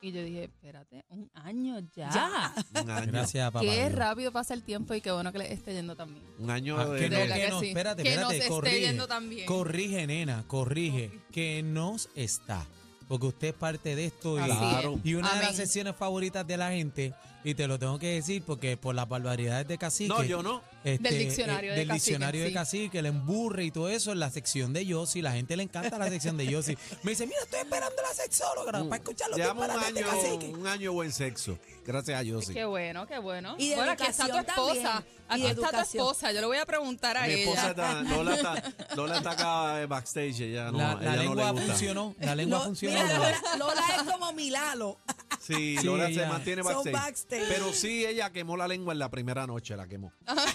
Y 0.03 0.12
yo 0.12 0.24
dije, 0.24 0.45
espérate, 0.45 1.06
un 1.09 1.30
año 1.36 1.80
ya. 1.95 2.09
Ya. 2.09 2.53
un 2.81 2.89
año, 2.89 3.12
Gracias, 3.12 3.51
papá. 3.51 3.59
Qué 3.63 3.71
Dios. 3.88 3.92
rápido 3.94 4.31
pasa 4.31 4.53
el 4.56 4.63
tiempo 4.63 4.94
y 4.95 5.01
qué 5.01 5.12
bueno 5.12 5.31
que 5.31 5.38
le 5.38 5.53
esté 5.53 5.74
yendo 5.74 5.95
también. 5.95 6.25
un 6.39 6.50
año 6.50 6.75
Ah, 6.80 6.86
de, 6.86 7.00
que 7.01 7.09
no, 7.09 7.18
verdad 7.19 7.36
que 7.36 7.42
que 7.42 7.50
no, 7.50 7.59
sí. 7.59 7.68
espérate, 7.68 8.03
Que 8.03 8.09
espérate, 8.09 8.33
nos 8.33 8.42
esté 8.42 8.50
corrige. 8.50 8.80
yendo 8.81 9.07
tan 9.07 9.30
bien. 9.30 9.45
Corrige, 9.45 10.07
nena, 10.07 10.44
corrige. 10.48 11.12
Que 11.31 11.62
nos 11.62 12.09
está. 12.15 12.65
Porque 13.07 13.27
usted 13.27 13.48
es 13.50 13.53
parte 13.53 13.96
de 13.96 14.05
esto. 14.05 14.38
Y, 14.38 14.41
Así 14.41 14.51
es. 14.51 14.58
Claro. 14.58 15.00
y 15.03 15.13
una 15.13 15.34
de 15.36 15.41
las 15.41 15.55
sesiones 15.55 15.96
favoritas 15.96 16.48
de 16.48 16.58
la 16.58 16.72
gente, 16.72 17.13
y 17.43 17.53
te 17.53 17.67
lo 17.67 17.77
tengo 17.77 18.00
que 18.00 18.08
decir 18.15 18.41
porque 18.43 18.77
por 18.77 18.96
las 18.96 19.08
barbaridades 19.08 19.67
de 19.67 19.77
cacique. 19.77 20.08
No, 20.08 20.24
yo 20.24 20.41
no. 20.41 20.62
Este, 20.83 21.09
Del 21.09 21.19
diccionario 21.19 21.71
eh, 21.71 21.73
de 21.73 21.79
del 21.79 21.88
cacique, 21.89 22.05
diccionario 22.11 22.41
de 22.43 22.47
sí. 22.50 22.53
cacique, 22.53 23.00
el 23.00 23.05
emburre 23.05 23.65
y 23.65 23.71
todo 23.71 23.89
eso 23.89 24.11
en 24.11 24.19
la 24.19 24.29
sección 24.31 24.73
de 24.73 24.85
Yossi. 24.85 25.21
La 25.21 25.31
gente 25.33 25.55
le 25.55 25.63
encanta 25.63 25.97
la 25.97 26.09
sección 26.09 26.38
de 26.38 26.47
Yossi. 26.47 26.77
Me 27.03 27.11
dice, 27.11 27.25
mira, 27.27 27.39
estoy 27.43 27.59
esperando 27.59 28.01
la 28.01 28.13
sexóloga 28.13 28.71
para 28.71 28.95
escuchar 28.95 29.29
los 29.29 29.38
Llevamos 29.38 29.67
un 29.67 29.79
de 29.93 30.00
año, 30.00 30.07
cacique. 30.07 30.45
un 30.47 30.67
año 30.67 30.81
de 30.81 30.89
buen 30.89 31.11
sexo. 31.11 31.57
Gracias 31.85 32.19
a 32.19 32.23
Yossi. 32.23 32.53
Qué 32.53 32.65
bueno, 32.65 33.05
qué 33.07 33.19
bueno. 33.19 33.55
Y 33.57 33.69
de 33.69 33.75
bueno, 33.75 33.91
aquí 33.91 34.03
está 34.05 34.27
tu 34.27 34.38
esposa. 34.38 35.03
Aquí 35.27 35.43
de 35.43 35.50
está 35.50 35.69
tu 35.71 35.77
esposa. 35.79 36.31
Yo 36.31 36.41
le 36.41 36.47
voy 36.47 36.57
a 36.57 36.65
preguntar 36.65 37.15
a 37.17 37.25
Mi 37.25 37.33
esposa 37.33 37.61
ella. 37.61 37.69
está, 37.71 38.01
Lola 38.15 38.35
está, 38.35 38.73
Lola 38.95 39.17
está 39.17 39.31
acá 39.31 39.85
backstage, 39.88 40.41
ella 40.41 40.71
no, 40.71 40.77
la 40.77 40.91
ella 40.93 41.01
la 41.03 41.15
no 41.15 41.21
lengua 41.21 41.45
le 41.45 41.51
gusta. 41.51 41.67
funcionó. 41.67 42.15
La 42.19 42.35
lengua 42.35 42.59
funcionó. 42.61 43.01
mira, 43.01 43.17
Lola, 43.17 43.41
Lola 43.57 43.81
es 43.95 44.03
como 44.11 44.33
Milalo. 44.33 44.97
Sí, 45.39 45.77
Sí, 45.79 45.85
Lola 45.85 46.07
se 46.09 46.25
mantiene 46.27 46.61
backstage, 46.61 46.93
backstage. 46.93 47.47
Pero 47.47 47.73
sí, 47.73 48.05
ella 48.05 48.29
quemó 48.31 48.57
la 48.57 48.67
lengua 48.67 48.93
en 48.93 49.00
la 49.00 49.09
primera 49.09 49.47
noche, 49.47 49.75
la 49.75 49.88
quemó. 49.88 50.11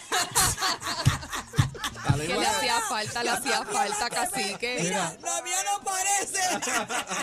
Que 2.15 2.27
le 2.29 2.47
hacía 2.47 2.81
falta, 2.89 3.23
le 3.25 3.31
hacía 3.31 3.65
falta, 3.65 4.11
cacique. 4.11 4.79
Mira. 4.83 5.17
la 5.23 5.43
mía 5.43 5.57
no 5.65 5.85
parece. 5.85 6.41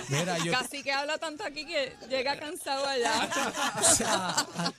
Mira, 0.09 0.37
yo. 0.39 0.51
Cacique 0.51 0.91
habla 0.91 1.17
tanto 1.17 1.43
aquí 1.43 1.65
que 1.65 1.95
llega 2.09 2.37
cansado 2.37 2.85
allá. 2.85 3.29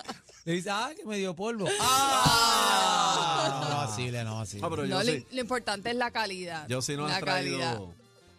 Le 0.45 0.53
dice, 0.53 0.69
ah, 0.71 0.91
que 0.95 1.07
me 1.07 1.17
dio 1.17 1.35
polvo. 1.35 1.67
¡Ah! 1.81 3.67
No, 3.71 3.77
vacile, 3.79 4.25
no 4.25 4.37
vacile. 4.37 4.61
No, 4.61 4.69
pero 4.69 4.83
No, 4.83 5.03
yo 5.03 5.11
lo, 5.11 5.19
sí, 5.19 5.27
lo 5.33 5.41
importante 5.41 5.89
es 5.89 5.97
la 5.97 6.11
calidad. 6.11 6.69
yo 6.69 6.83
sí 6.83 6.97
nos 6.97 7.09
la 7.09 7.17
ha 7.17 7.21
traído, 7.21 7.59
calidad. 7.59 7.81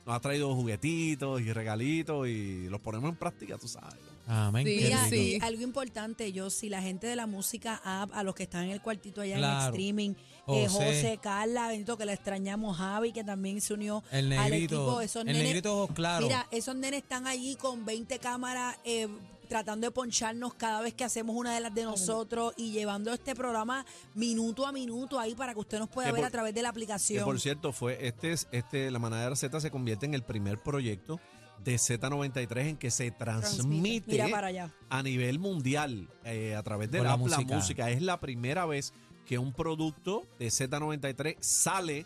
nos 0.06 0.16
ha 0.16 0.20
traído 0.20 0.54
juguetitos 0.54 1.42
y 1.42 1.52
regalitos 1.52 2.28
y 2.28 2.68
los 2.70 2.80
ponemos 2.80 3.10
en 3.10 3.16
práctica, 3.16 3.58
tú 3.58 3.68
sabes. 3.68 3.96
Amén. 4.28 4.66
Sí, 4.66 4.78
qué 4.80 4.86
Mira, 4.86 5.16
y 5.16 5.40
algo 5.42 5.62
importante, 5.62 6.32
yo, 6.32 6.50
si 6.50 6.68
la 6.70 6.82
gente 6.82 7.06
de 7.08 7.16
la 7.16 7.28
música 7.28 7.80
app, 7.84 8.12
a 8.14 8.24
los 8.24 8.34
que 8.34 8.44
están 8.44 8.64
en 8.66 8.72
el 8.72 8.82
cuartito 8.82 9.22
allá 9.22 9.34
en 9.36 9.40
Claro. 9.40 9.60
el 9.68 9.74
streaming, 9.74 10.10
eh, 10.48 10.68
José. 10.68 10.86
José, 10.86 11.20
Carla, 11.22 11.68
bendito 11.68 11.98
que 11.98 12.06
le 12.06 12.14
extrañamos, 12.14 12.78
Javi, 12.78 13.12
que 13.12 13.24
también 13.24 13.62
se 13.62 13.74
unió 13.74 14.04
El 14.12 14.32
al 14.34 14.50
negrito. 14.50 14.76
equipo. 14.76 15.02
Esos 15.02 15.22
el 15.24 15.28
nenes- 15.30 15.44
negrito 15.44 15.84
ojos 15.84 15.96
claros. 15.96 16.28
Mira, 16.28 16.48
esos 16.52 16.76
nenes 16.76 17.04
están 17.04 17.28
allí 17.28 17.56
con 17.56 17.86
20 17.86 18.18
cámaras 18.20 18.78
eh, 18.84 19.08
tratando 19.48 19.86
de 19.86 19.92
poncharnos 19.92 20.56
cada 20.56 20.82
vez 20.82 20.96
que 20.96 21.04
hacemos 21.04 21.36
una 21.36 21.54
de 21.54 21.60
las 21.62 21.72
de 21.76 21.84
nosotros 21.84 22.54
y 22.58 22.72
llevando 22.72 23.14
este 23.14 23.36
programa 23.36 23.86
minuto 24.16 24.66
a 24.66 24.72
minuto 24.72 25.20
ahí 25.20 25.36
para 25.36 25.54
que 25.54 25.60
usted 25.60 25.78
nos 25.78 25.88
pueda 25.88 26.08
Que 26.08 26.14
ver 26.14 26.22
por- 26.22 26.28
a 26.28 26.32
través 26.32 26.56
de 26.56 26.64
la 26.64 26.70
Que 26.70 26.72
aplicación. 26.72 27.24
por 27.24 27.40
cierto, 27.40 27.72
fue 27.72 28.08
este 28.08 28.32
es 28.32 28.48
este 28.52 28.90
la 28.90 28.98
manada 28.98 29.36
Z 29.36 29.60
se 29.60 29.70
convierte 29.70 30.08
en 30.08 30.16
el 30.16 30.24
primer 30.24 30.58
proyecto 30.64 31.20
de 31.64 31.76
Z93 31.76 32.58
en 32.68 32.78
que 32.78 32.92
se 32.92 33.12
transmite 33.12 34.12
Mira 34.12 34.30
para 34.30 34.48
allá. 34.48 34.72
a 34.90 35.04
nivel 35.04 35.40
mundial 35.40 36.08
eh, 36.24 36.56
a 36.56 36.64
través 36.64 36.92
de 36.92 37.04
la, 37.04 37.18
música. 37.18 37.90
Es 37.90 38.02
la 38.02 38.20
primera 38.20 38.66
vez 38.66 38.94
que 39.26 39.38
un 39.38 39.54
producto 39.54 40.26
de 40.40 40.48
Z93 40.48 41.38
sale 41.40 42.06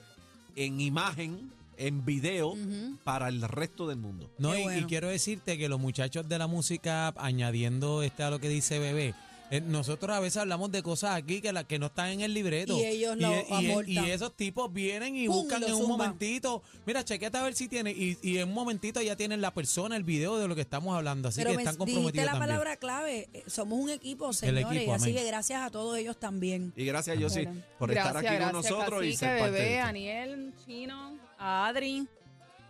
en 0.56 0.80
imagen, 0.80 1.52
en 1.78 2.06
video, 2.06 2.56
para 3.04 3.30
el 3.30 3.42
resto 3.42 3.88
del 3.88 3.98
mundo. 3.98 4.30
No, 4.38 4.58
y, 4.58 4.80
y 4.80 4.84
quiero 4.84 5.08
decirte 5.08 5.58
que 5.58 5.70
los 5.70 5.80
muchachos 5.80 6.28
de 6.28 6.38
la 6.38 6.48
música, 6.48 7.14
añadiendo 7.18 8.04
este 8.04 8.24
a 8.24 8.30
lo 8.30 8.40
que 8.40 8.50
dice 8.50 8.80
Bebé, 8.80 9.14
eh, 9.52 9.62
nosotros 9.62 10.16
a 10.16 10.20
veces 10.20 10.38
hablamos 10.38 10.72
de 10.72 10.84
cosas 10.84 11.16
aquí 11.16 11.42
que, 11.42 11.52
la, 11.52 11.64
que 11.64 11.80
no 11.80 11.88
están 11.88 12.10
en 12.10 12.22
el 12.22 12.34
libreto. 12.34 12.78
Y 12.78 12.86
ellos 12.86 13.18
lo 13.18 13.34
y, 13.60 13.92
y- 13.92 14.00
y 14.00 14.12
esos 14.12 14.36
tipos 14.36 14.72
vienen 14.72 15.16
y 15.16 15.28
Pum, 15.28 15.38
buscan 15.44 15.64
en 15.64 15.74
un 15.74 15.80
zumban. 15.82 15.98
momentito. 15.98 16.62
Mira, 16.86 17.04
chequete 17.04 17.38
a 17.38 17.44
ver 17.44 17.54
si 17.56 17.68
tiene. 17.68 17.92
Y, 17.92 18.18
y 18.22 18.38
en 18.38 18.50
un 18.50 18.54
momentito 18.54 19.02
ya 19.02 19.16
tienen 19.16 19.42
la 19.42 19.54
persona, 19.54 19.96
el 19.96 20.04
video 20.04 20.38
de 20.38 20.48
lo 20.48 20.56
que 20.56 20.62
estamos 20.62 20.96
hablando. 20.96 21.30
Así 21.30 21.40
Pero 21.40 21.52
que 21.52 21.58
me 21.58 21.64
están 21.64 21.76
dijiste 21.76 21.94
comprometidos 21.94 22.26
la 22.26 22.32
también. 22.32 22.50
palabra 22.50 22.78
clave. 22.78 23.30
eh, 23.34 23.44
Somos 23.48 23.80
un 23.80 23.90
equipo, 23.90 24.32
señores. 24.34 24.66
equipo, 24.72 24.94
así 24.94 25.14
que 25.14 25.24
gracias 25.26 25.62
a 25.64 25.70
todos 25.70 25.98
ellos 25.98 26.20
también. 26.20 26.72
Y 26.76 26.86
gracias, 26.86 27.18
Yossi, 27.18 27.46
Bueno, 27.46 27.62
por 27.78 27.90
gracias, 27.92 28.16
estar 28.16 28.34
aquí 28.34 28.44
con 28.44 28.54
nosotros 28.54 29.04
y 29.06 29.16
ser 29.16 29.40
parte 29.40 29.52
Bebé. 29.54 29.80
Aniel, 29.80 30.54
Chino, 30.66 31.18
a 31.38 31.68
Adri. 31.68 32.08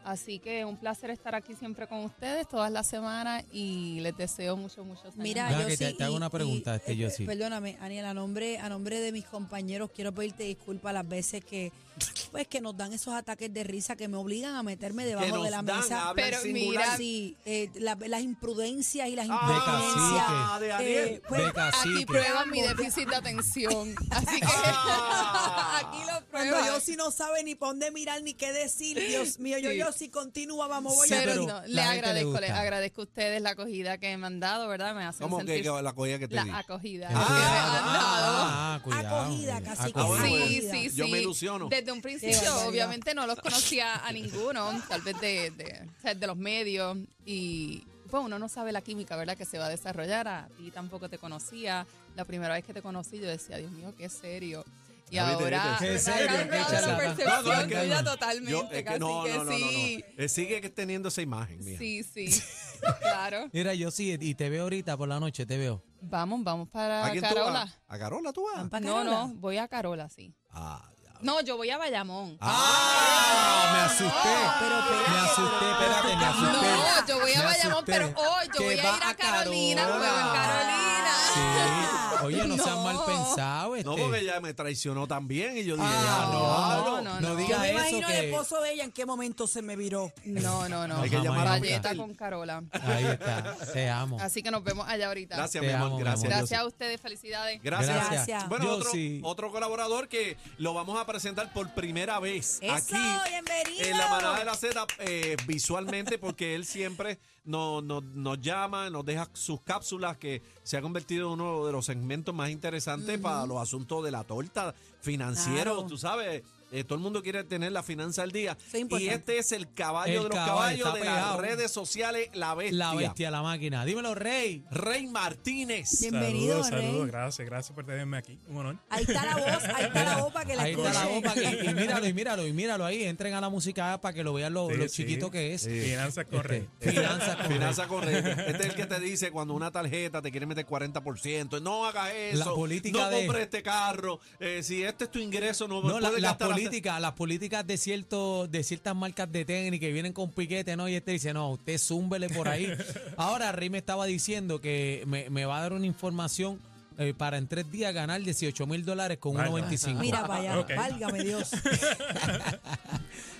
Así 0.09 0.39
que 0.39 0.65
un 0.65 0.75
placer 0.77 1.11
estar 1.11 1.35
aquí 1.35 1.53
siempre 1.53 1.85
con 1.87 1.99
ustedes 2.03 2.47
todas 2.49 2.71
las 2.71 2.87
semanas 2.87 3.43
y 3.51 3.99
les 3.99 4.17
deseo 4.17 4.57
mucho, 4.57 4.83
muchos 4.83 5.05
años. 5.05 5.17
Mira, 5.17 5.51
yo 5.51 5.67
que 5.67 5.77
te- 5.77 5.89
sí, 5.91 5.93
te 5.97 6.03
hago 6.03 6.15
una 6.15 6.29
pregunta, 6.31 6.73
y, 6.73 6.77
este, 6.77 6.91
eh, 6.93 6.95
Yossi. 6.97 7.25
Perdóname, 7.25 7.77
Aniel, 7.79 8.05
a 8.05 8.13
nombre, 8.15 8.57
a 8.57 8.69
nombre 8.69 8.99
de 8.99 9.11
mis 9.11 9.25
compañeros 9.25 9.91
quiero 9.93 10.11
pedirte 10.11 10.43
disculpas 10.45 10.93
las 10.95 11.07
veces 11.07 11.45
que 11.45 11.71
pues 12.31 12.47
que 12.47 12.61
nos 12.61 12.75
dan 12.77 12.93
esos 12.93 13.13
ataques 13.13 13.53
de 13.53 13.63
risa 13.63 13.95
que 13.95 14.07
me 14.07 14.17
obligan 14.17 14.55
a 14.55 14.63
meterme 14.63 15.05
debajo 15.05 15.43
de 15.43 15.51
la 15.51 15.61
dan, 15.61 15.79
mesa. 15.79 16.11
Pero 16.15 16.39
singular. 16.41 16.85
mira, 16.85 16.97
Sí, 16.97 17.35
eh, 17.45 17.69
la- 17.75 17.97
las 18.07 18.21
imprudencias 18.21 19.07
y 19.09 19.15
las 19.15 19.27
Ah, 19.29 19.33
imprudencias. 19.33 20.59
de 20.61 20.71
Aniel. 20.71 21.07
eh, 21.09 21.21
pues, 21.27 21.53
De. 21.53 21.61
Aquí 21.61 22.05
prueban 22.05 22.49
mi 22.49 22.61
déficit 22.61 23.09
de 23.09 23.15
atención. 23.15 23.93
Así 24.11 24.39
que 24.39 24.47
Ah. 24.47 25.81
aquí 25.85 25.99
lo 25.99 26.25
Cuando 26.31 26.51
prueban. 26.55 26.65
yo 26.65 26.79
sí 26.79 26.95
no 26.95 27.11
sabe 27.11 27.43
ni 27.43 27.55
por 27.55 27.69
dónde 27.69 27.91
mirar 27.91 28.21
ni 28.23 28.33
qué 28.33 28.51
decir, 28.53 28.97
Dios 28.99 29.39
mío, 29.39 29.57
yo, 29.59 29.71
Sí. 29.71 29.77
yo 29.77 29.91
sí 29.99 30.09
continúa, 30.09 30.67
vamos, 30.67 30.95
voy 30.95 31.07
Sí, 31.07 31.13
a 31.13 31.19
Pero 31.19 31.31
pero 31.45 31.61
no, 31.61 31.67
le 31.67 31.81
agradezco, 31.81 32.39
le 32.39 32.47
agradezco 32.49 33.01
a 33.01 33.03
ustedes 33.03 33.41
la 33.41 33.51
acogida 33.51 33.97
que 33.97 34.15
me 34.17 34.25
han 34.27 34.39
dado, 34.39 34.67
¿verdad? 34.67 34.95
Me 34.95 35.03
hacen 35.03 35.21
¿Cómo 35.23 35.37
que, 35.39 35.45
sentir 35.45 35.63
que 35.71 35.81
la 35.81 35.93
cogida 35.93 36.19
que 36.19 36.27
te 36.27 36.35
la 36.35 36.43
di? 36.45 36.49
acogida 36.51 37.09
Ah, 37.11 37.25
que 37.27 37.33
me 37.33 37.39
han 37.39 37.93
dado. 37.93 38.37
ah, 38.39 38.79
cuidado. 38.83 39.19
Acogida, 39.21 39.61
cacique, 39.61 39.99
Acogida. 39.99 40.01
Ah, 40.03 40.07
bueno, 40.07 40.25
Sí, 40.25 40.61
bueno. 40.61 40.73
sí, 40.73 40.89
sí. 40.89 40.95
Yo 40.95 41.07
me 41.09 41.19
ilusiono. 41.21 41.67
Desde 41.69 41.91
un 41.91 42.01
principio, 42.01 42.67
obviamente 42.67 43.13
no 43.13 43.27
los 43.27 43.39
conocía 43.39 43.95
a 44.05 44.11
ninguno, 44.11 44.71
tal 44.87 45.01
vez 45.01 45.19
de, 45.19 45.51
de, 45.51 46.15
de 46.15 46.27
los 46.27 46.37
medios. 46.37 46.97
Y 47.25 47.83
pues 48.09 48.23
uno 48.23 48.39
no 48.39 48.49
sabe 48.49 48.71
la 48.71 48.81
química, 48.81 49.15
¿verdad? 49.15 49.37
Que 49.37 49.45
se 49.45 49.57
va 49.59 49.65
a 49.65 49.69
desarrollar. 49.69 50.27
A 50.27 50.47
ti 50.57 50.71
tampoco 50.71 51.09
te 51.09 51.17
conocía. 51.17 51.85
La 52.15 52.25
primera 52.25 52.53
vez 52.55 52.65
que 52.65 52.73
te 52.73 52.81
conocí, 52.81 53.19
yo 53.19 53.27
decía, 53.27 53.57
Dios 53.57 53.71
mío, 53.71 53.93
qué 53.97 54.09
serio. 54.09 54.63
Y 55.11 55.17
ahora 55.17 55.69
viste. 55.79 55.85
¿Qué 55.85 55.91
me 55.93 55.99
serio? 55.99 56.27
cambiado 56.37 56.87
la 56.87 56.97
percepción 56.97 57.43
No, 57.45 57.61
no, 57.61 57.67
que- 57.67 57.75
tuya 57.77 58.03
totalmente, 58.03 58.51
Yo, 58.51 58.69
es 58.71 58.83
que 58.85 58.99
no, 58.99 59.27
no, 59.27 59.43
no, 59.43 59.51
sí. 59.51 60.03
no. 60.17 60.23
Eh, 60.23 60.29
sigue 60.29 60.69
teniendo 60.69 61.09
esa 61.09 61.21
imagen, 61.21 61.63
mía. 61.65 61.77
Sí, 61.79 62.03
sí, 62.03 62.29
claro. 63.01 63.49
Mira, 63.51 63.73
yo 63.73 63.89
sí, 63.91 64.15
y 64.19 64.35
te 64.35 64.49
veo 64.49 64.63
ahorita 64.63 64.95
por 64.97 65.07
la 65.07 65.19
noche, 65.19 65.45
te 65.45 65.57
veo. 65.57 65.83
Vamos, 66.01 66.43
vamos 66.43 66.69
para 66.69 67.05
¿A 67.05 67.11
quién 67.11 67.23
tú 67.23 67.29
Carola. 67.33 67.51
vas? 67.65 67.77
¿A 67.87 67.97
Carola 67.99 68.31
tú 68.33 68.43
vas? 68.45 68.57
¿Van 68.57 68.69
pa' 68.69 68.79
No, 68.79 69.03
no, 69.03 69.29
voy 69.35 69.57
a 69.57 69.67
Carola, 69.67 70.07
sí. 70.09 70.33
Ah, 70.51 70.89
ya. 71.03 71.11
No, 71.21 71.41
yo 71.41 71.57
voy 71.57 71.69
a 71.71 71.77
Bayamón. 71.77 72.37
¡Ah! 72.39 73.71
Me 73.73 73.79
asusté. 73.81 74.29
Pero 74.59 74.79
espérate, 74.79 75.11
me 75.11 75.17
asusté, 75.19 75.71
espérate, 75.71 76.15
me 76.17 76.25
asusté. 76.25 76.67
No, 76.67 77.07
yo 77.07 77.19
voy 77.19 77.33
a 77.33 77.43
Bayamón, 77.43 77.73
asusté. 77.73 77.91
pero 77.91 78.05
hoy 78.15 78.45
yo 78.47 78.51
Que 78.53 78.63
voy 78.63 78.73
a 78.79 78.95
ir 78.97 79.03
a 79.03 79.13
Carolina, 79.15 79.81
Carola. 79.83 79.99
juego 79.99 80.19
en 80.19 80.35
Carolina. 80.35 81.08
Sí. 81.33 82.25
Oye, 82.25 82.45
no, 82.47 82.55
seas 82.55 82.77
mal 82.77 82.97
pensado. 83.05 83.75
Este. 83.75 83.89
No, 83.89 83.95
porque 83.95 84.19
ella 84.19 84.39
me 84.41 84.53
traicionó 84.53 85.07
también 85.07 85.57
y 85.57 85.63
yo 85.63 85.75
dije, 85.75 85.87
Ah, 85.89 86.25
ya, 86.27 86.33
no, 86.33 86.41
no, 86.41 87.01
no, 87.01 87.01
no, 87.01 87.21
no 87.21 87.29
no. 87.29 87.35
diga 87.35 87.49
Yo 87.55 87.59
me 87.59 87.69
eso 87.69 87.77
imagino 87.79 88.07
que... 88.07 88.19
el 88.19 88.25
esposo 88.25 88.61
de 88.61 88.73
ella 88.73 88.83
en 88.83 88.91
qué 88.91 89.05
momento 89.05 89.47
se 89.47 89.61
me 89.61 89.75
viró. 89.75 90.11
No, 90.25 90.67
no, 90.67 90.87
no. 90.87 91.01
Hay 91.01 91.09
que 91.09 91.17
llamar 91.21 91.47
a. 91.47 91.51
Valleta 91.51 91.95
con 91.95 92.13
Carola. 92.13 92.63
Ahí 92.71 93.05
está, 93.05 93.55
te 93.73 93.89
amo. 93.89 94.17
Así 94.19 94.41
que 94.43 94.51
nos 94.51 94.63
vemos 94.63 94.87
allá 94.87 95.07
ahorita. 95.07 95.35
Gracias, 95.37 95.61
Te 95.61 95.67
mi 95.67 95.73
amor, 95.73 95.99
gracias. 95.99 96.25
amor. 96.25 96.37
Gracias 96.37 96.59
a 96.61 96.65
ustedes, 96.65 96.99
felicidades. 97.01 97.61
Gracias. 97.63 98.09
Gracias. 98.11 98.49
Bueno, 98.49 98.69
otro, 98.71 98.91
sí. 98.91 99.21
otro 99.23 99.51
colaborador 99.51 100.07
que 100.07 100.37
lo 100.57 100.73
vamos 100.73 100.99
a 100.99 101.05
presentar 101.05 101.51
por 101.53 101.73
primera 101.73 102.19
vez 102.19 102.59
Eso, 102.61 102.73
aquí 102.73 102.95
bienvenido. 103.29 103.85
en 103.85 103.97
la 103.97 104.07
manada 104.09 104.39
de 104.39 104.45
la 104.45 104.55
Z 104.55 104.85
eh, 104.99 105.37
visualmente 105.47 106.17
porque 106.17 106.55
él 106.55 106.65
siempre 106.65 107.19
nos, 107.45 107.83
nos, 107.83 108.03
nos 108.03 108.39
llama, 108.39 108.89
nos 108.89 109.03
deja 109.05 109.27
sus 109.33 109.61
cápsulas 109.61 110.17
que 110.17 110.41
se 110.63 110.77
ha 110.77 110.81
convertido 110.81 111.18
en 111.27 111.33
uno 111.41 111.65
de 111.65 111.71
los 111.71 111.85
segmentos 111.85 112.33
más 112.33 112.49
interesantes 112.49 113.19
para 113.19 113.45
los 113.45 113.57
asuntos 113.57 114.03
de 114.03 114.11
la 114.11 114.23
torta 114.23 114.73
financiero, 115.01 115.73
Claro. 115.75 115.85
tú 115.87 115.97
sabes. 115.97 116.43
Eh, 116.71 116.83
todo 116.83 116.95
el 116.95 117.01
mundo 117.01 117.21
quiere 117.23 117.43
tener 117.43 117.71
la 117.71 117.83
finanza 117.83 118.23
al 118.23 118.31
día. 118.31 118.57
Es 118.73 118.85
y 118.99 119.09
este 119.09 119.37
es 119.39 119.51
el 119.51 119.73
caballo 119.73 120.13
El 120.13 120.23
de 120.23 120.29
los 120.29 120.37
caballo, 120.37 120.83
caballos 120.85 120.93
de 120.93 121.05
las 121.05 121.37
redes 121.37 121.71
sociales, 121.71 122.29
la 122.33 122.53
bestia. 122.55 122.77
La 122.77 122.93
bestia, 122.95 123.31
la 123.31 123.41
máquina. 123.41 123.85
Dímelo, 123.85 124.15
Rey. 124.15 124.63
Rey 124.71 125.07
Martínez. 125.07 125.99
Bienvenido, 126.01 126.63
saludos, 126.63 126.71
Rey. 126.71 126.85
saludos, 126.87 127.07
gracias, 127.07 127.45
gracias 127.47 127.75
por 127.75 127.85
tenerme 127.85 128.17
aquí. 128.17 128.39
Un 128.47 128.57
honor. 128.57 128.77
Ahí 128.89 129.03
está 129.07 129.25
la 129.25 129.35
voz, 129.37 129.63
ahí 129.75 129.85
está 129.85 130.03
la 130.03 130.17
voz 130.17 130.33
para 130.33 130.45
que 130.45 130.55
la 130.55 130.63
Ahí 130.63 130.73
está 130.73 130.93
la 130.93 131.05
boca. 131.07 131.33
Y, 131.35 131.67
y 131.69 131.73
míralo, 131.73 132.07
y 132.07 132.13
míralo, 132.13 132.47
y 132.47 132.53
míralo 132.53 132.85
ahí. 132.85 133.03
Entren 133.03 133.33
a 133.33 133.41
la 133.41 133.49
música 133.49 133.99
para 134.01 134.13
que 134.13 134.23
lo 134.23 134.33
vean 134.33 134.53
lo, 134.53 134.69
Sí, 134.69 134.75
lo 134.77 134.83
sí. 134.87 134.89
chiquito 135.03 135.31
que 135.31 135.53
es. 135.53 135.63
Finanzas 135.65 136.25
Este, 136.25 136.35
correctas. 136.37 136.93
Finanzas 136.93 137.35
con 137.35 137.45
Finanza 137.47 137.87
correcta. 137.87 138.45
Este 138.45 138.63
es 138.63 138.69
el 138.69 138.75
que 138.75 138.85
te 138.85 138.99
dice 138.99 139.31
cuando 139.31 139.53
una 139.53 139.71
tarjeta 139.71 140.21
te 140.21 140.31
quiere 140.31 140.45
meter 140.45 140.65
40%. 140.65 141.61
No 141.61 141.85
hagas 141.85 142.11
eso. 142.13 142.37
La 142.39 142.45
política 142.45 142.97
no 142.99 143.09
de- 143.09 143.25
compres 143.25 143.43
este 143.45 143.63
carro. 143.63 144.19
Eh, 144.39 144.61
si 144.63 144.83
este 144.83 145.05
es 145.05 145.11
tu 145.11 145.19
ingreso, 145.19 145.67
no, 145.67 145.81
No, 145.81 145.99
la- 145.99 146.09
puedes 146.09 146.21
las 146.21 146.31
gastar 146.31 146.49
hasta- 146.51 146.58
políticas, 146.65 147.01
las 147.01 147.13
políticas 147.13 147.65
de 147.67 147.77
cierto, 147.77 148.47
de 148.47 148.63
ciertas 148.63 148.95
marcas 148.95 149.31
de 149.31 149.45
tenis 149.45 149.79
que 149.79 149.91
vienen 149.91 150.13
con 150.13 150.31
piquete, 150.31 150.75
¿no? 150.75 150.87
Y 150.89 150.95
este 150.95 151.11
dice, 151.11 151.33
no, 151.33 151.51
usted 151.51 151.77
zúmbele 151.77 152.29
por 152.29 152.47
ahí. 152.47 152.67
Ahora, 153.17 153.51
Rey 153.51 153.69
me 153.69 153.77
estaba 153.77 154.05
diciendo 154.05 154.59
que 154.61 155.03
me, 155.07 155.29
me 155.29 155.45
va 155.45 155.59
a 155.59 155.61
dar 155.61 155.73
una 155.73 155.85
información 155.85 156.59
eh, 156.97 157.13
para 157.17 157.37
en 157.37 157.47
tres 157.47 157.71
días 157.71 157.93
ganar 157.93 158.21
18 158.21 158.67
mil 158.67 158.83
dólares 158.83 159.17
con 159.19 159.33
Vaya. 159.35 159.49
1.25. 159.51 159.99
Mira 159.99 160.27
para 160.27 160.41
allá, 160.41 160.59
Ok. 160.59 160.71
válgame 160.75 161.23
Dios. 161.23 161.51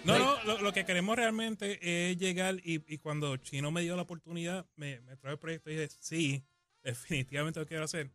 No, 0.05 0.17
no, 0.17 0.43
lo, 0.45 0.61
lo 0.61 0.73
que 0.73 0.85
queremos 0.85 1.15
realmente 1.17 1.77
es 2.11 2.17
llegar 2.17 2.55
y, 2.63 2.81
y 2.91 2.97
cuando 2.99 3.35
Chino 3.35 3.69
me 3.69 3.81
dio 3.81 3.97
la 3.97 4.03
oportunidad, 4.03 4.65
me, 4.77 5.01
me 5.01 5.17
trajo 5.17 5.33
el 5.33 5.39
proyecto 5.39 5.69
y 5.69 5.75
dije, 5.75 5.89
sí, 5.99 6.43
definitivamente 6.83 7.59
lo 7.59 7.65
quiero 7.65 7.83
hacer. 7.83 8.09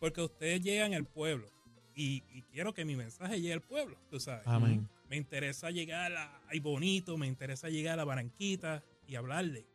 Porque 0.00 0.20
ustedes 0.20 0.62
llegan 0.62 0.94
al 0.94 1.04
pueblo 1.04 1.46
y, 1.94 2.22
y 2.32 2.42
quiero 2.52 2.72
que 2.74 2.84
mi 2.84 2.96
mensaje 2.96 3.40
llegue 3.40 3.52
al 3.54 3.60
pueblo, 3.62 3.96
tú 4.10 4.18
sabes. 4.20 4.46
Amén. 4.46 4.88
Me 5.08 5.16
interesa 5.16 5.70
llegar 5.70 6.12
a, 6.16 6.36
a 6.36 6.60
Bonito, 6.62 7.16
me 7.18 7.26
interesa 7.26 7.68
llegar 7.68 8.00
a 8.00 8.04
Barranquita 8.04 8.82
y 9.06 9.14
hablarle. 9.16 9.66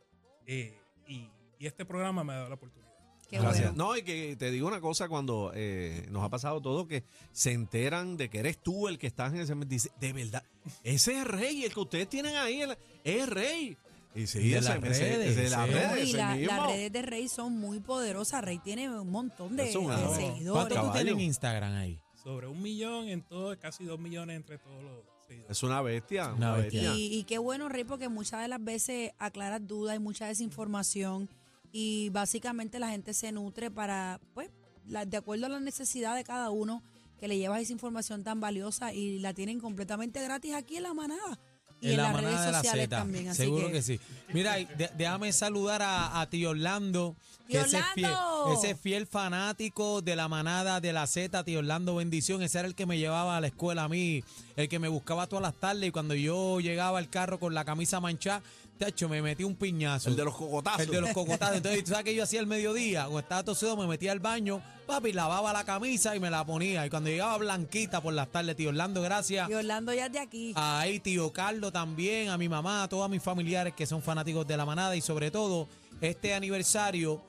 Eh, 0.47 0.73
y, 1.07 1.29
y 1.59 1.65
este 1.67 1.85
programa 1.85 2.23
me 2.23 2.33
ha 2.33 2.37
dado 2.37 2.49
la 2.49 2.55
oportunidad. 2.55 2.87
Qué 3.29 3.39
Gracias. 3.39 3.73
bueno. 3.75 3.89
No, 3.91 3.97
y 3.97 4.03
que 4.03 4.35
te 4.37 4.49
digo 4.51 4.67
una 4.69 4.79
cosa, 4.79 5.09
cuando 5.09 5.51
eh, 5.53 6.07
nos 6.09 6.23
ha 6.23 6.29
pasado 6.29 6.61
todo, 6.61 6.87
que 6.87 7.03
se 7.33 7.51
enteran 7.51 8.15
de 8.15 8.29
que 8.29 8.39
eres 8.39 8.57
tú 8.57 8.87
el 8.87 8.97
que 8.97 9.07
estás 9.07 9.33
en 9.33 9.41
ese... 9.41 9.53
Dice, 9.65 9.91
de 9.99 10.13
verdad, 10.13 10.43
ese 10.83 11.19
es 11.19 11.27
rey, 11.27 11.65
el 11.65 11.73
que 11.73 11.79
ustedes 11.81 12.07
tienen 12.07 12.35
ahí, 12.37 12.61
el- 12.61 12.77
es 13.03 13.27
rey. 13.29 13.77
Y 14.15 14.25
sí, 14.25 14.49
De 14.49 14.61
las 14.61 14.79
redes, 14.81 15.51
las 15.51 15.67
sí. 15.67 15.73
redes, 15.73 16.13
la- 16.13 16.35
las 16.37 16.67
redes 16.67 16.91
de 16.91 17.01
Rey 17.03 17.27
son 17.27 17.53
muy 17.59 17.79
poderosas. 17.81 18.43
Rey 18.43 18.57
tiene 18.57 18.89
un 18.89 19.11
montón 19.11 19.55
de, 19.55 19.71
seguidores. 19.71 20.43
¿Cuánto 20.49 20.81
tú 20.87 20.91
tienes 20.93 21.13
en 21.13 21.19
Instagram 21.19 21.73
ahí? 21.75 21.99
Sobre 22.27 22.45
un 22.47 22.61
millón 22.61 23.07
en 23.07 23.21
todo, 23.21 23.57
casi 23.57 23.85
dos 23.85 23.97
millones 23.97 24.35
entre 24.35 24.57
todos 24.57 24.83
los 24.83 24.97
seguidores. 25.25 25.49
Es 25.49 25.63
una 25.63 25.81
bestia, 25.81 26.33
Una 26.33 26.35
una 26.35 26.57
bestia. 26.57 26.93
Y, 26.93 27.19
y 27.19 27.23
qué 27.23 27.37
bueno, 27.37 27.69
Rey, 27.69 27.85
porque 27.85 28.09
muchas 28.09 28.41
de 28.41 28.49
las 28.49 28.61
veces 28.61 29.13
aclaras 29.17 29.65
dudas 29.65 29.95
y 29.95 29.99
mucha 29.99 30.25
desinformación 30.27 31.29
y 31.71 32.09
básicamente 32.09 32.79
la 32.79 32.89
gente 32.89 33.13
se 33.13 33.31
nutre 33.31 33.71
para, 33.71 34.19
pues, 34.33 34.49
la- 34.89 35.05
de 35.05 35.15
acuerdo 35.15 35.45
a 35.45 35.49
la 35.49 35.61
necesidad 35.61 36.17
de 36.17 36.25
cada 36.25 36.49
uno, 36.49 36.83
que 37.17 37.29
le 37.29 37.37
llevas 37.37 37.61
esa 37.61 37.71
información 37.71 38.25
tan 38.25 38.41
valiosa 38.41 38.93
y 38.93 39.19
la 39.19 39.33
tienen 39.33 39.61
completamente 39.61 40.21
gratis 40.21 40.53
aquí 40.53 40.75
en 40.75 40.83
la 40.83 40.93
manada. 40.93 41.39
Y 41.79 41.91
en, 41.91 41.97
la 41.97 42.03
las 42.03 42.13
manada 42.13 42.51
redes 42.51 42.71
de 42.71 42.77
la 42.77 42.87
también. 42.87 43.27
Así 43.29 43.43
Seguro 43.43 43.67
que, 43.67 43.73
que, 43.73 43.81
sí. 43.81 43.99
Mira, 44.33 44.55
de- 44.55 44.89
déjame 44.97 45.31
saludar 45.31 45.81
a, 45.81 46.19
a 46.19 46.29
tío 46.29 46.49
Orlando. 46.51 47.15
¡Tío 47.47 47.61
ese 47.61 47.77
es 47.77 47.85
fiel, 47.93 48.11
ese 48.53 48.71
es 48.71 48.79
fiel 48.79 49.07
fanático 49.07 50.01
de 50.01 50.15
la 50.15 50.27
manada 50.27 50.81
de 50.81 50.91
la 50.91 51.07
Z, 51.07 51.43
tío 51.43 51.59
Orlando, 51.59 51.95
bendición. 51.95 52.41
Ese 52.41 52.59
era 52.59 52.67
el 52.67 52.75
que 52.75 52.85
me 52.85 52.97
llevaba 52.97 53.37
a 53.37 53.41
la 53.41 53.47
escuela 53.47 53.83
a 53.85 53.89
mí, 53.89 54.23
el 54.55 54.67
que 54.67 54.79
me 54.79 54.87
buscaba 54.89 55.27
todas 55.27 55.43
las 55.43 55.55
tardes 55.55 55.87
y 55.87 55.91
cuando 55.91 56.13
yo 56.13 56.59
llegaba 56.59 56.97
al 56.99 57.09
carro 57.09 57.39
con 57.39 57.53
la 57.53 57.63
camisa 57.63 57.99
manchada, 58.01 58.41
tacho, 58.77 59.07
me 59.07 59.21
metí 59.21 59.43
un 59.43 59.55
piñazo. 59.55 60.09
El 60.09 60.15
de 60.15 60.25
los 60.25 60.35
cocotazos. 60.35 60.81
El 60.81 60.91
de 60.91 61.01
los 61.01 61.11
cocotazos. 61.11 61.57
Entonces, 61.57 61.83
¿tú 61.83 61.91
sabes 61.91 62.05
qué 62.05 62.15
yo 62.15 62.23
hacía 62.23 62.39
el 62.41 62.47
mediodía? 62.47 63.03
Cuando 63.03 63.19
estaba 63.19 63.43
tosido, 63.43 63.77
me 63.77 63.87
metía 63.87 64.11
al 64.11 64.19
baño, 64.19 64.61
papi, 64.87 65.11
lavaba 65.13 65.53
la 65.53 65.63
camisa 65.63 66.15
y 66.15 66.19
me 66.19 66.29
la 66.29 66.45
ponía. 66.45 66.85
Y 66.85 66.89
cuando 66.89 67.09
llegaba 67.09 67.37
blanquita 67.37 68.01
por 68.01 68.13
las 68.13 68.29
tardes, 68.31 68.55
tío 68.55 68.69
Orlando, 68.69 69.01
gracias. 69.01 69.49
y 69.49 69.53
Orlando 69.53 69.93
ya 69.93 70.07
es 70.07 70.11
de 70.13 70.19
aquí. 70.19 70.53
Ahí, 70.55 70.99
tío 70.99 71.31
Carlos 71.31 71.71
también, 71.73 72.29
a 72.29 72.37
mi 72.37 72.49
mamá, 72.49 72.83
a 72.83 72.87
todos 72.87 73.07
mis 73.09 73.21
familiares 73.21 73.73
que 73.73 73.85
son 73.85 74.01
fanáticos 74.01 74.47
de 74.47 74.57
la 74.57 74.65
manada 74.65 74.95
y 74.95 75.01
sobre 75.01 75.29
todo 75.29 75.67
este 76.01 76.33
aniversario 76.33 77.21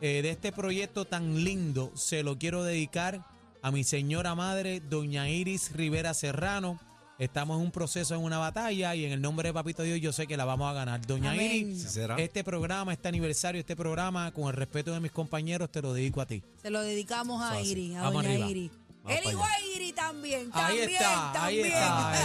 eh, 0.00 0.20
de 0.20 0.30
este 0.30 0.52
proyecto 0.52 1.06
tan 1.06 1.42
lindo 1.42 1.92
se 1.94 2.22
lo 2.22 2.36
quiero 2.36 2.62
dedicar 2.64 3.24
a 3.62 3.70
mi 3.70 3.82
señora 3.82 4.34
madre, 4.34 4.80
doña 4.80 5.28
Iris 5.28 5.72
Rivera 5.72 6.12
Serrano. 6.12 6.78
Estamos 7.18 7.56
en 7.58 7.64
un 7.64 7.70
proceso, 7.72 8.14
en 8.14 8.20
una 8.22 8.36
batalla 8.36 8.94
y 8.94 9.06
en 9.06 9.12
el 9.12 9.22
nombre 9.22 9.48
de 9.48 9.54
Papito 9.54 9.82
Dios 9.82 9.98
yo 10.00 10.12
sé 10.12 10.26
que 10.26 10.36
la 10.36 10.44
vamos 10.44 10.70
a 10.70 10.74
ganar. 10.74 11.00
Doña 11.06 11.30
Amén. 11.32 11.68
Iris, 11.70 11.82
Sí 11.84 11.88
será. 11.88 12.16
este 12.16 12.44
programa, 12.44 12.92
este 12.92 13.08
aniversario, 13.08 13.58
este 13.58 13.74
programa, 13.74 14.30
con 14.32 14.48
el 14.48 14.52
respeto 14.52 14.92
de 14.92 15.00
mis 15.00 15.12
compañeros, 15.12 15.70
te 15.72 15.80
lo 15.80 15.94
dedico 15.94 16.20
a 16.20 16.26
ti. 16.26 16.42
Se 16.60 16.68
lo 16.68 16.82
dedicamos 16.82 17.42
a 17.42 17.54
Fácil. 17.54 17.78
Iri, 17.78 17.94
a 17.94 18.02
Vamos 18.02 18.22
doña 18.22 18.34
arriba. 18.34 18.50
Iri. 18.50 18.70
Vamos 19.02 19.18
El 19.24 19.30
igual 19.32 19.62
Iri 19.76 19.92
también, 19.92 20.40
Ahí 20.52 20.76
también, 20.78 20.90
está, 20.90 21.44
ahí 21.44 21.56
también. 21.62 21.66
está, 21.66 22.24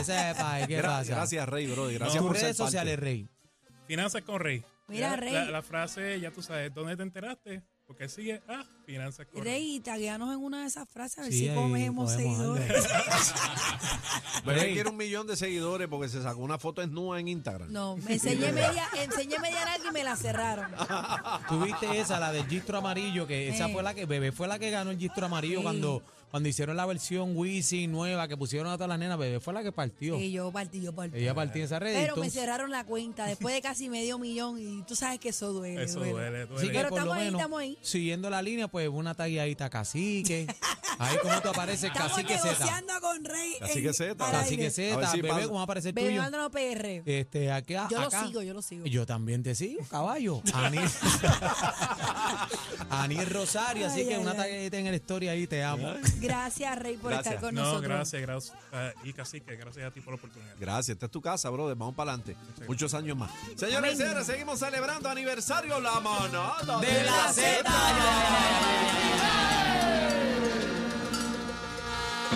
ese 0.59 0.67
¿qué 0.67 0.79
Gra- 0.79 0.85
pasa? 0.87 1.15
Gracias, 1.15 1.49
Rey, 1.49 1.67
bro. 1.67 1.87
Gracias 1.87 2.13
Tus 2.13 2.21
por 2.27 2.35
ser 2.35 2.43
redes 2.43 2.57
parte. 2.57 2.71
sociales, 2.71 2.99
Rey. 2.99 3.29
Finanzas 3.87 4.21
con 4.23 4.39
Rey. 4.41 4.63
Mira, 4.87 5.15
Rey. 5.15 5.31
La, 5.31 5.45
la 5.45 5.61
frase, 5.61 6.19
ya 6.19 6.31
tú 6.31 6.41
sabes, 6.41 6.73
¿dónde 6.73 6.97
te 6.97 7.03
enteraste? 7.03 7.61
Porque 7.91 8.07
sigue, 8.07 8.41
ah, 8.47 8.63
Finanzas 8.85 9.27
con 9.27 9.43
Rey. 9.43 9.51
Rey, 9.71 9.79
tagueanos 9.81 10.33
en 10.33 10.39
una 10.41 10.61
de 10.61 10.67
esas 10.67 10.87
frases 10.89 11.19
a 11.19 11.21
ver 11.23 11.31
Sí, 11.33 11.39
si 11.39 11.49
ahí 11.49 11.55
comemos 11.55 12.11
seguidores. 12.11 12.71
Pero 14.45 14.61
él 14.61 14.73
quiere 14.73 14.89
un 14.89 14.95
millón 14.97 15.27
de 15.27 15.35
seguidores 15.35 15.87
porque 15.89 16.07
se 16.09 16.21
sacó 16.23 16.39
una 16.39 16.57
foto 16.57 16.79
desnuda 16.81 17.19
en 17.19 17.27
Instagram. 17.27 17.71
No, 17.71 17.97
me 17.97 18.13
enseñé 18.13 18.51
media, 18.53 18.87
enseñé 19.03 19.39
media 19.39 19.77
y 19.87 19.91
me 19.91 20.03
la 20.05 20.15
cerraron. 20.15 20.71
Tuviste 21.49 21.99
esa, 21.99 22.19
la 22.19 22.31
del 22.31 22.47
gistro 22.47 22.77
amarillo, 22.77 23.27
que 23.27 23.49
esa 23.49 23.67
Eh. 23.69 23.73
fue 23.73 23.83
la 23.83 23.93
que, 23.93 24.05
Bebé 24.05 24.31
fue 24.31 24.47
la 24.47 24.57
que 24.57 24.71
ganó 24.71 24.91
el 24.91 24.97
gistro 24.97 25.25
amarillo 25.25 25.57
Sí. 25.59 25.63
cuando, 25.63 26.03
cuando 26.31 26.47
hicieron 26.49 26.77
la 26.77 26.85
versión 26.85 27.35
Wisin 27.35 27.91
nueva, 27.91 28.27
que 28.27 28.37
pusieron 28.37 28.71
a 28.71 28.75
todas 28.75 28.89
las 28.89 28.97
nenas, 28.97 29.17
Bebé 29.17 29.39
fue 29.39 29.53
la 29.53 29.61
que 29.63 29.71
partió. 29.71 30.17
Y 30.19 30.31
yo 30.31 30.51
partí, 30.51 30.81
yo 30.81 30.93
partí. 30.93 31.17
Ella 31.19 31.33
partió 31.35 31.59
en 31.61 31.65
esa 31.65 31.77
red. 31.79 31.93
Pero 31.93 32.15
me 32.15 32.29
cerraron 32.29 32.71
la 32.71 32.85
cuenta 32.85 33.25
después 33.25 33.53
de 33.53 33.61
casi 33.61 33.89
medio 33.89 34.17
millón 34.17 34.59
y 34.59 34.83
tú 34.83 34.95
sabes 34.95 35.19
que 35.19 35.29
eso 35.29 35.51
duele. 35.51 35.83
Eso 35.83 35.99
duele, 35.99 36.13
duele. 36.45 36.47
Así 36.55 36.67
que 36.67 36.73
Pero 36.73 36.89
por 36.89 36.97
lo 36.99 37.03
estamos 37.03 37.17
ahí, 37.17 37.25
menos, 37.25 37.39
estamos 37.41 37.59
ahí. 37.59 37.77
siguiendo 37.81 38.29
la 38.29 38.41
línea, 38.41 38.67
pues 38.67 38.87
una 38.89 39.13
tagueadita 39.13 39.69
cacique. 39.69 40.47
Ahí 40.99 41.17
como 41.17 41.41
tú 41.41 41.49
apareces, 41.49 41.85
Estamos 41.85 42.11
cacique 42.11 42.37
Z. 42.37 42.45
negociando 42.51 42.93
con 43.01 43.25
Rey. 43.25 43.53
Cacique 43.59 43.91
Z. 43.93 44.15
Cacique. 44.31 44.69
Z, 44.69 44.99
A 44.99 45.11
si 45.11 45.21
bebé, 45.21 45.33
pasa. 45.33 45.47
¿cómo 45.47 45.61
aparece 45.61 45.87
el 45.89 45.93
Bebé 45.95 46.09
tuyo? 46.09 46.21
Maldonado 46.21 46.51
PR. 46.51 47.01
Este, 47.05 47.51
aquí, 47.51 47.73
Yo 47.89 48.01
lo 48.01 48.11
sigo, 48.11 48.41
yo 48.43 48.53
lo 48.53 48.61
sigo. 48.61 48.85
Yo 48.85 49.05
también 49.07 49.41
te 49.41 49.55
sigo, 49.55 49.81
caballo. 49.89 50.43
Aniel, 50.53 50.87
Aniel 52.89 53.25
Rosario, 53.27 53.87
así 53.87 54.01
Ay, 54.01 54.07
que 54.07 54.15
ay, 54.15 54.21
una 54.21 54.31
ay. 54.31 54.37
taguita 54.37 54.77
en 54.77 54.85
la 54.85 54.95
historia 54.95 55.31
ahí, 55.31 55.47
te 55.47 55.63
amo. 55.63 55.91
Gracias, 56.21 56.79
Rey, 56.79 56.97
por 56.97 57.11
Gracias. 57.11 57.35
estar 57.35 57.45
con 57.47 57.55
No, 57.55 57.61
nosotros. 57.63 57.89
gracias, 57.89 58.21
gracias. 58.21 58.57
Ah, 58.71 58.91
y 59.03 59.13
Cacique, 59.13 59.55
gracias 59.55 59.85
a 59.85 59.91
ti 59.91 60.01
por 60.01 60.13
la 60.13 60.17
oportunidad. 60.17 60.55
Gracias, 60.59 60.89
esta 60.95 61.05
es 61.07 61.11
tu 61.11 61.21
casa, 61.21 61.49
brother. 61.49 61.75
Vamos 61.75 61.95
para 61.95 62.13
adelante. 62.13 62.35
Muchos 62.67 62.93
años 62.93 63.17
más. 63.17 63.31
Señores 63.55 63.93
y 63.93 63.97
señores, 63.97 64.25
seguimos 64.25 64.59
celebrando 64.59 65.09
aniversario 65.09 65.79
La 65.79 65.99
Manada 65.99 66.79
De 66.79 67.03
la 67.03 67.33
Z. 67.33 67.69